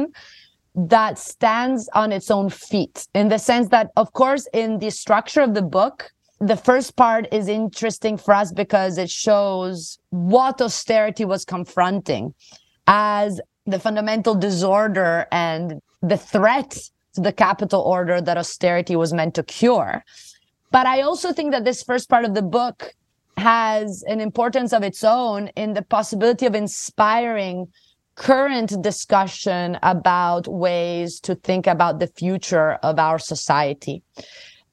that 0.75 1.17
stands 1.17 1.89
on 2.01 2.11
its 2.11 2.29
own 2.29 2.47
feet 2.49 3.07
in 3.15 3.27
the 3.29 3.39
sense 3.39 3.69
that 3.69 3.87
of 3.95 4.13
course 4.13 4.47
in 4.53 4.77
the 4.77 4.91
structure 4.91 5.41
of 5.41 5.55
the 5.55 5.63
book 5.77 6.11
the 6.39 6.55
first 6.55 6.95
part 6.95 7.23
is 7.31 7.47
interesting 7.47 8.17
for 8.17 8.33
us 8.35 8.51
because 8.51 8.99
it 8.99 9.09
shows 9.09 9.97
what 10.11 10.61
austerity 10.61 11.25
was 11.25 11.43
confronting 11.43 12.33
as 12.85 13.41
the 13.65 13.79
fundamental 13.79 14.35
disorder 14.35 15.25
and 15.31 15.81
the 16.01 16.17
threat 16.17 16.77
to 17.15 17.21
the 17.21 17.33
capital 17.33 17.81
order 17.81 18.21
that 18.21 18.37
austerity 18.37 18.95
was 18.95 19.13
meant 19.13 19.35
to 19.35 19.43
cure. 19.43 20.03
But 20.71 20.85
I 20.85 21.01
also 21.01 21.33
think 21.33 21.51
that 21.51 21.65
this 21.65 21.83
first 21.83 22.09
part 22.09 22.25
of 22.25 22.35
the 22.35 22.41
book 22.41 22.93
has 23.37 24.03
an 24.07 24.19
importance 24.19 24.73
of 24.73 24.83
its 24.83 25.03
own 25.03 25.47
in 25.55 25.73
the 25.73 25.81
possibility 25.81 26.45
of 26.45 26.55
inspiring 26.55 27.67
current 28.15 28.81
discussion 28.81 29.79
about 29.81 30.47
ways 30.47 31.19
to 31.21 31.35
think 31.35 31.65
about 31.65 31.99
the 31.99 32.07
future 32.07 32.73
of 32.83 32.99
our 32.99 33.17
society. 33.17 34.03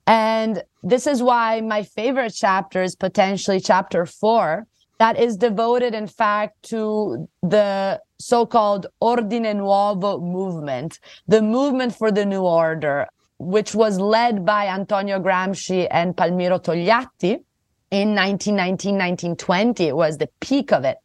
And 0.07 0.63
this 0.83 1.07
is 1.07 1.23
why 1.23 1.61
my 1.61 1.85
favorite 1.85 2.35
chapter 2.35 2.83
is 2.83 2.97
potentially 2.97 3.61
chapter 3.61 4.05
four, 4.05 4.67
that 4.99 5.19
is 5.19 5.37
devoted, 5.37 5.95
in 5.95 6.07
fact, 6.07 6.63
to 6.71 7.29
the 7.43 8.01
so-called 8.19 8.87
Ordine 9.01 9.57
Nuovo 9.57 10.21
movement, 10.21 11.01
the 11.29 11.43
movement 11.43 11.95
for 11.95 12.11
the 12.11 12.25
new 12.25 12.43
order, 12.43 13.07
which 13.39 13.75
was 13.75 14.01
led 14.01 14.45
by 14.45 14.67
Antonio 14.67 15.19
Gramsci 15.19 15.87
and 15.91 16.17
Palmiro 16.17 16.59
Togliatti 16.63 17.43
in 17.91 18.15
1919, 18.15 18.95
1920. 18.95 19.85
It 19.85 19.97
was 19.97 20.19
the 20.19 20.29
peak 20.41 20.73
of 20.73 20.85
it. 20.85 20.99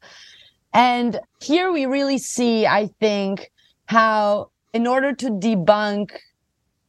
And 0.73 1.19
here 1.41 1.71
we 1.71 1.85
really 1.85 2.17
see, 2.17 2.65
I 2.65 2.87
think, 2.99 3.51
how 3.85 4.51
in 4.73 4.87
order 4.87 5.13
to 5.13 5.29
debunk 5.29 6.11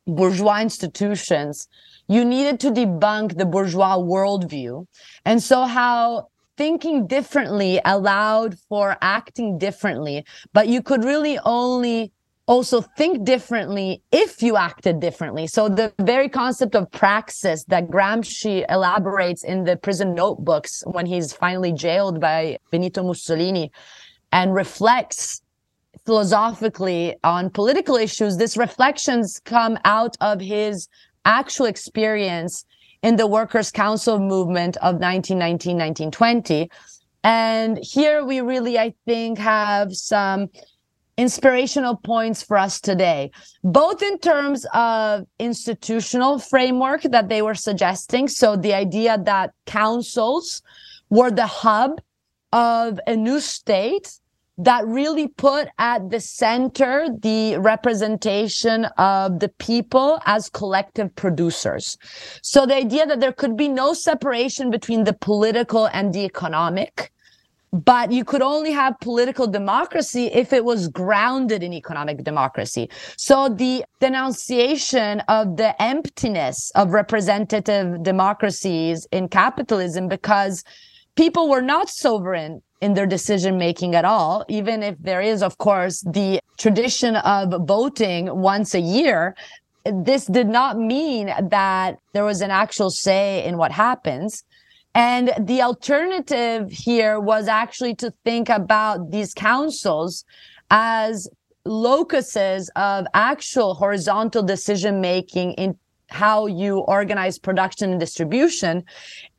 bourgeois 0.06 0.60
institutions, 0.60 1.68
you 2.08 2.24
needed 2.24 2.60
to 2.60 2.70
debunk 2.70 3.36
the 3.38 3.46
bourgeois 3.46 3.96
worldview. 3.96 4.86
And 5.24 5.42
so 5.42 5.64
how 5.64 6.28
thinking 6.56 7.06
differently 7.06 7.80
allowed 7.84 8.58
for 8.68 8.96
acting 9.00 9.58
differently, 9.58 10.24
but 10.52 10.68
you 10.68 10.82
could 10.82 11.04
really 11.04 11.38
only 11.44 12.12
also 12.46 12.80
think 12.80 13.24
differently 13.24 14.02
if 14.10 14.42
you 14.42 14.56
acted 14.56 15.00
differently. 15.00 15.46
So 15.46 15.68
the 15.68 15.92
very 16.00 16.28
concept 16.28 16.74
of 16.74 16.90
praxis 16.90 17.64
that 17.64 17.88
Gramsci 17.88 18.64
elaborates 18.68 19.44
in 19.44 19.64
the 19.64 19.76
prison 19.76 20.14
notebooks 20.14 20.82
when 20.86 21.06
he's 21.06 21.32
finally 21.32 21.72
jailed 21.72 22.20
by 22.20 22.58
Benito 22.70 23.02
Mussolini 23.02 23.70
and 24.32 24.54
reflects 24.54 25.40
philosophically 26.04 27.16
on 27.22 27.48
political 27.50 27.96
issues, 27.96 28.36
these 28.36 28.56
reflections 28.56 29.40
come 29.44 29.78
out 29.84 30.16
of 30.20 30.40
his 30.40 30.88
actual 31.24 31.66
experience 31.66 32.64
in 33.02 33.16
the 33.16 33.26
workers' 33.26 33.70
council 33.70 34.18
movement 34.18 34.76
of 34.78 34.96
1919, 34.96 35.76
1920. 35.76 36.70
And 37.24 37.78
here 37.78 38.24
we 38.24 38.40
really, 38.40 38.78
I 38.78 38.94
think, 39.06 39.38
have 39.38 39.94
some 39.94 40.48
inspirational 41.16 41.96
points 41.96 42.42
for 42.42 42.56
us 42.56 42.80
today, 42.80 43.30
both 43.62 44.02
in 44.02 44.18
terms 44.18 44.66
of 44.72 45.26
institutional 45.38 46.38
framework 46.38 47.02
that 47.02 47.28
they 47.28 47.42
were 47.42 47.54
suggesting. 47.54 48.28
So 48.28 48.56
the 48.56 48.74
idea 48.74 49.18
that 49.24 49.52
councils 49.66 50.62
were 51.10 51.30
the 51.30 51.46
hub 51.46 52.00
of 52.52 52.98
a 53.06 53.16
new 53.16 53.40
state 53.40 54.18
that 54.58 54.86
really 54.86 55.28
put 55.28 55.68
at 55.78 56.10
the 56.10 56.20
center 56.20 57.08
the 57.20 57.56
representation 57.58 58.84
of 58.98 59.40
the 59.40 59.48
people 59.48 60.20
as 60.26 60.48
collective 60.50 61.14
producers. 61.16 61.96
So 62.42 62.66
the 62.66 62.76
idea 62.76 63.06
that 63.06 63.20
there 63.20 63.32
could 63.32 63.56
be 63.56 63.68
no 63.68 63.94
separation 63.94 64.70
between 64.70 65.04
the 65.04 65.14
political 65.14 65.86
and 65.86 66.12
the 66.12 66.24
economic, 66.24 67.12
but 67.72 68.12
you 68.12 68.24
could 68.24 68.42
only 68.42 68.70
have 68.72 69.00
political 69.00 69.46
democracy 69.46 70.26
if 70.26 70.52
it 70.52 70.64
was 70.64 70.88
grounded 70.88 71.62
in 71.62 71.72
economic 71.72 72.22
democracy. 72.22 72.90
So 73.16 73.48
the 73.48 73.84
denunciation 74.00 75.20
of 75.28 75.56
the 75.56 75.80
emptiness 75.80 76.70
of 76.74 76.90
representative 76.90 78.02
democracies 78.02 79.06
in 79.10 79.28
capitalism 79.28 80.08
because 80.08 80.62
people 81.16 81.48
were 81.48 81.62
not 81.62 81.88
sovereign 81.88 82.62
in 82.82 82.94
their 82.94 83.06
decision 83.06 83.56
making 83.56 83.94
at 83.94 84.04
all, 84.04 84.44
even 84.48 84.82
if 84.82 84.96
there 84.98 85.22
is, 85.22 85.40
of 85.42 85.56
course, 85.58 86.00
the 86.00 86.40
tradition 86.58 87.14
of 87.16 87.66
voting 87.66 88.22
once 88.52 88.74
a 88.74 88.80
year. 88.80 89.34
this 90.08 90.26
did 90.26 90.48
not 90.48 90.78
mean 90.78 91.26
that 91.58 91.98
there 92.12 92.24
was 92.24 92.40
an 92.40 92.52
actual 92.52 92.90
say 92.90 93.44
in 93.44 93.56
what 93.56 93.72
happens. 93.72 94.44
And 94.94 95.32
the 95.50 95.60
alternative 95.62 96.70
here 96.70 97.18
was 97.18 97.48
actually 97.48 97.94
to 97.96 98.12
think 98.24 98.48
about 98.48 99.10
these 99.10 99.34
councils 99.34 100.24
as 100.70 101.28
locuses 101.64 102.70
of 102.76 103.06
actual 103.14 103.74
horizontal 103.74 104.42
decision 104.42 105.00
making 105.00 105.52
in 105.52 105.76
how 106.12 106.46
you 106.46 106.78
organize 106.80 107.38
production 107.38 107.90
and 107.90 108.00
distribution. 108.00 108.84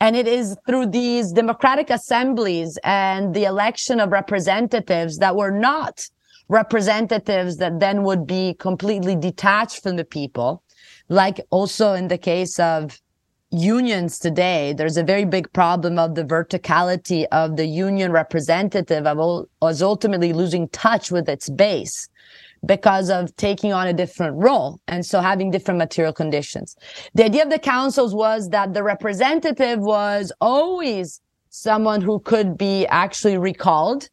And 0.00 0.16
it 0.16 0.26
is 0.26 0.56
through 0.66 0.86
these 0.86 1.32
democratic 1.32 1.90
assemblies 1.90 2.78
and 2.84 3.34
the 3.34 3.44
election 3.44 4.00
of 4.00 4.10
representatives 4.10 5.18
that 5.18 5.36
were 5.36 5.50
not 5.50 6.08
representatives 6.48 7.56
that 7.56 7.80
then 7.80 8.02
would 8.02 8.26
be 8.26 8.54
completely 8.54 9.16
detached 9.16 9.82
from 9.82 9.96
the 9.96 10.04
people. 10.04 10.62
Like 11.08 11.40
also 11.50 11.94
in 11.94 12.08
the 12.08 12.18
case 12.18 12.58
of 12.58 13.00
unions 13.50 14.18
today, 14.18 14.72
there's 14.72 14.96
a 14.96 15.04
very 15.04 15.24
big 15.24 15.50
problem 15.52 15.98
of 15.98 16.14
the 16.14 16.24
verticality 16.24 17.24
of 17.30 17.56
the 17.56 17.66
union 17.66 18.10
representative 18.10 19.06
of 19.06 19.46
was 19.62 19.80
ultimately 19.80 20.32
losing 20.32 20.68
touch 20.68 21.10
with 21.10 21.28
its 21.28 21.48
base 21.48 22.08
because 22.66 23.10
of 23.10 23.34
taking 23.36 23.72
on 23.72 23.86
a 23.86 23.92
different 23.92 24.36
role 24.36 24.80
and 24.88 25.04
so 25.04 25.20
having 25.20 25.50
different 25.50 25.78
material 25.78 26.12
conditions. 26.12 26.76
The 27.14 27.24
idea 27.24 27.42
of 27.42 27.50
the 27.50 27.58
councils 27.58 28.14
was 28.14 28.48
that 28.50 28.74
the 28.74 28.82
representative 28.82 29.80
was 29.80 30.32
always 30.40 31.20
someone 31.50 32.00
who 32.00 32.20
could 32.20 32.58
be 32.58 32.86
actually 32.86 33.38
recalled 33.38 34.08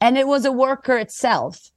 and 0.00 0.16
it 0.16 0.26
was 0.26 0.44
a 0.44 0.52
worker 0.52 0.96
itself. 0.96 1.70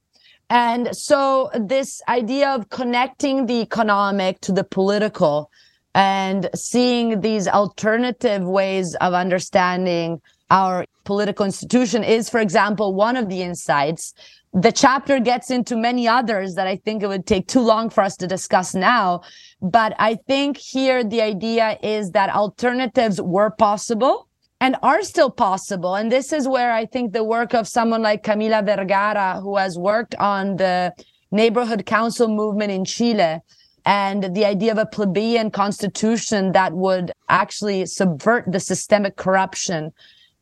And 0.48 0.94
so 0.96 1.50
this 1.54 2.02
idea 2.08 2.48
of 2.50 2.70
connecting 2.70 3.46
the 3.46 3.60
economic 3.60 4.40
to 4.40 4.52
the 4.52 4.64
political 4.64 5.50
and 5.94 6.48
seeing 6.54 7.20
these 7.20 7.48
alternative 7.48 8.42
ways 8.42 8.94
of 8.96 9.14
understanding 9.14 10.20
our 10.50 10.84
political 11.04 11.46
institution 11.46 12.02
is, 12.02 12.28
for 12.28 12.40
example, 12.40 12.94
one 12.94 13.16
of 13.16 13.28
the 13.28 13.42
insights. 13.42 14.14
The 14.52 14.72
chapter 14.72 15.20
gets 15.20 15.50
into 15.50 15.76
many 15.76 16.08
others 16.08 16.56
that 16.56 16.66
I 16.66 16.74
think 16.74 17.02
it 17.02 17.06
would 17.06 17.24
take 17.24 17.46
too 17.46 17.60
long 17.60 17.88
for 17.88 18.02
us 18.02 18.16
to 18.16 18.26
discuss 18.26 18.74
now. 18.74 19.22
But 19.62 19.94
I 19.98 20.16
think 20.26 20.56
here 20.56 21.04
the 21.04 21.22
idea 21.22 21.78
is 21.82 22.10
that 22.12 22.30
alternatives 22.30 23.20
were 23.20 23.50
possible 23.50 24.26
and 24.60 24.74
are 24.82 25.02
still 25.02 25.30
possible. 25.30 25.94
And 25.94 26.10
this 26.10 26.32
is 26.32 26.48
where 26.48 26.72
I 26.72 26.84
think 26.84 27.12
the 27.12 27.22
work 27.22 27.54
of 27.54 27.68
someone 27.68 28.02
like 28.02 28.24
Camila 28.24 28.66
Vergara, 28.66 29.40
who 29.40 29.56
has 29.56 29.78
worked 29.78 30.16
on 30.16 30.56
the 30.56 30.92
neighborhood 31.30 31.86
council 31.86 32.26
movement 32.26 32.72
in 32.72 32.84
Chile, 32.84 33.38
and 33.86 34.34
the 34.34 34.44
idea 34.44 34.72
of 34.72 34.78
a 34.78 34.84
plebeian 34.84 35.52
constitution 35.52 36.52
that 36.52 36.72
would 36.72 37.12
actually 37.28 37.86
subvert 37.86 38.50
the 38.50 38.60
systemic 38.60 39.16
corruption 39.16 39.92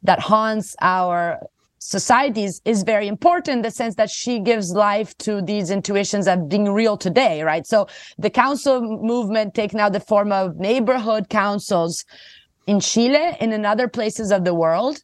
that 0.03 0.19
haunts 0.19 0.75
our 0.81 1.39
societies 1.89 2.61
is 2.67 2.83
very 2.83 3.09
important 3.09 3.57
in 3.57 3.63
the 3.63 3.71
sense 3.71 3.95
that 3.95 4.11
she 4.11 4.39
gives 4.41 4.73
life 4.73 5.17
to 5.17 5.41
these 5.41 5.71
intuitions 5.71 6.29
of 6.29 6.47
being 6.47 6.71
real 6.71 6.99
today, 6.99 7.43
right? 7.43 7.67
So 7.67 7.89
the 8.19 8.29
council 8.29 8.83
movement 8.83 9.55
take 9.55 9.73
now 9.73 9.89
the 9.89 10.01
form 10.01 10.31
of 10.31 10.57
neighborhood 10.57 11.31
councils 11.31 12.05
in 12.67 12.81
Chile 12.81 13.37
and 13.41 13.55
in 13.55 13.65
other 13.65 13.89
places 13.89 14.31
of 14.31 14.45
the 14.45 14.53
world. 14.53 14.99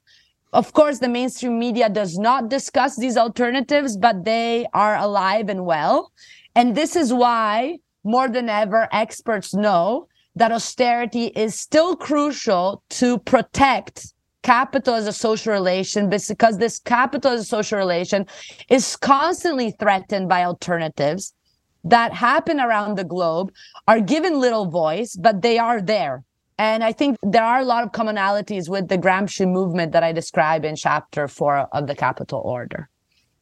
Of 0.53 0.75
course, 0.75 0.99
the 0.99 1.09
mainstream 1.09 1.59
media 1.59 1.89
does 1.89 2.19
not 2.19 2.51
discuss 2.51 2.97
these 2.97 3.17
alternatives, 3.17 3.97
but 3.97 4.25
they 4.25 4.67
are 4.75 4.97
alive 4.97 5.49
and 5.49 5.65
well. 5.65 6.13
And 6.55 6.77
this 6.77 6.97
is 6.97 7.15
why 7.15 7.79
more 8.05 8.29
than 8.29 8.51
ever, 8.51 8.89
experts 8.93 9.55
know 9.55 10.07
that 10.37 10.53
austerity 10.53 11.27
is 11.29 11.59
still 11.59 11.97
crucial 11.97 12.83
to 12.91 13.19
protect 13.21 14.14
capital 14.45 14.95
as 14.95 15.07
a 15.09 15.13
social 15.13 15.53
relation 15.53 16.09
because 16.09 16.59
this 16.59 16.79
capital 16.79 17.33
as 17.33 17.41
a 17.41 17.45
social 17.45 17.79
relation 17.79 18.27
is 18.69 18.95
constantly 18.95 19.73
threatened 19.73 20.29
by 20.29 20.45
alternatives 20.45 21.35
that 21.83 22.13
happen 22.13 22.61
around 22.61 22.97
the 22.97 23.05
globe 23.05 23.51
are 23.89 24.01
given 24.01 24.41
little 24.41 24.67
voice 24.67 25.17
but 25.17 25.43
they 25.43 25.59
are 25.59 25.81
there. 25.81 26.23
And 26.57 26.85
i 26.85 26.93
think 26.93 27.17
there 27.35 27.43
are 27.53 27.61
a 27.61 27.65
lot 27.65 27.83
of 27.85 27.91
commonalities 27.91 28.69
with 28.69 28.87
the 28.89 28.99
gramsci 29.05 29.47
movement 29.59 29.91
that 29.93 30.05
i 30.05 30.13
describe 30.13 30.65
in 30.65 30.77
chapter 30.77 31.27
4 31.27 31.69
of 31.73 31.87
the 31.89 31.97
capital 31.97 32.41
order. 32.45 32.89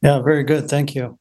Yeah 0.01 0.19
very 0.21 0.43
good. 0.43 0.67
Thank 0.75 0.95
you 0.95 1.19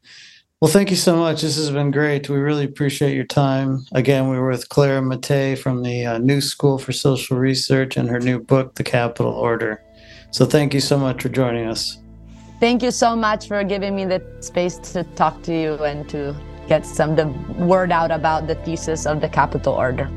well, 0.63 0.71
thank 0.71 0.91
you 0.91 0.97
so 0.97 1.17
much. 1.17 1.43
This 1.43 1.57
has 1.57 1.73
been 1.73 1.91
great. 1.91 2.29
We 2.29 2.37
really 2.37 2.65
appreciate 2.65 3.17
your 3.17 3.25
time. 3.25 3.85
Again, 3.91 4.29
we 4.29 4.39
were 4.39 4.49
with 4.49 4.69
Clara 4.69 5.03
Mattei 5.03 5.57
from 5.57 5.83
the 5.83 6.07
uh, 6.07 6.19
New 6.19 6.41
School 6.41 6.79
for 6.79 6.93
Social 6.93 7.37
Research 7.37 7.97
and 7.97 8.09
her 8.09 8.21
new 8.21 8.39
book, 8.39 8.77
The 8.77 8.85
Capital 8.85 9.33
Order. 9.33 9.83
So 10.31 10.47
thank 10.47 10.73
you 10.73 10.79
so 10.79 10.97
much 10.97 11.21
for 11.21 11.31
joining 11.31 11.67
us. 11.67 11.99
Thank 12.61 12.85
you 12.85 12.93
so 12.93 13.17
much 13.17 13.49
for 13.49 13.65
giving 13.65 13.97
me 13.97 14.05
the 14.05 14.23
space 14.39 14.79
to 14.93 15.03
talk 15.17 15.43
to 15.43 15.53
you 15.53 15.83
and 15.83 16.09
to 16.11 16.33
get 16.69 16.87
some 16.87 17.17
the 17.17 17.27
word 17.59 17.91
out 17.91 18.13
about 18.13 18.47
the 18.47 18.55
thesis 18.55 19.05
of 19.05 19.21
the 19.21 19.29
capital 19.29 19.75
order. 19.75 20.09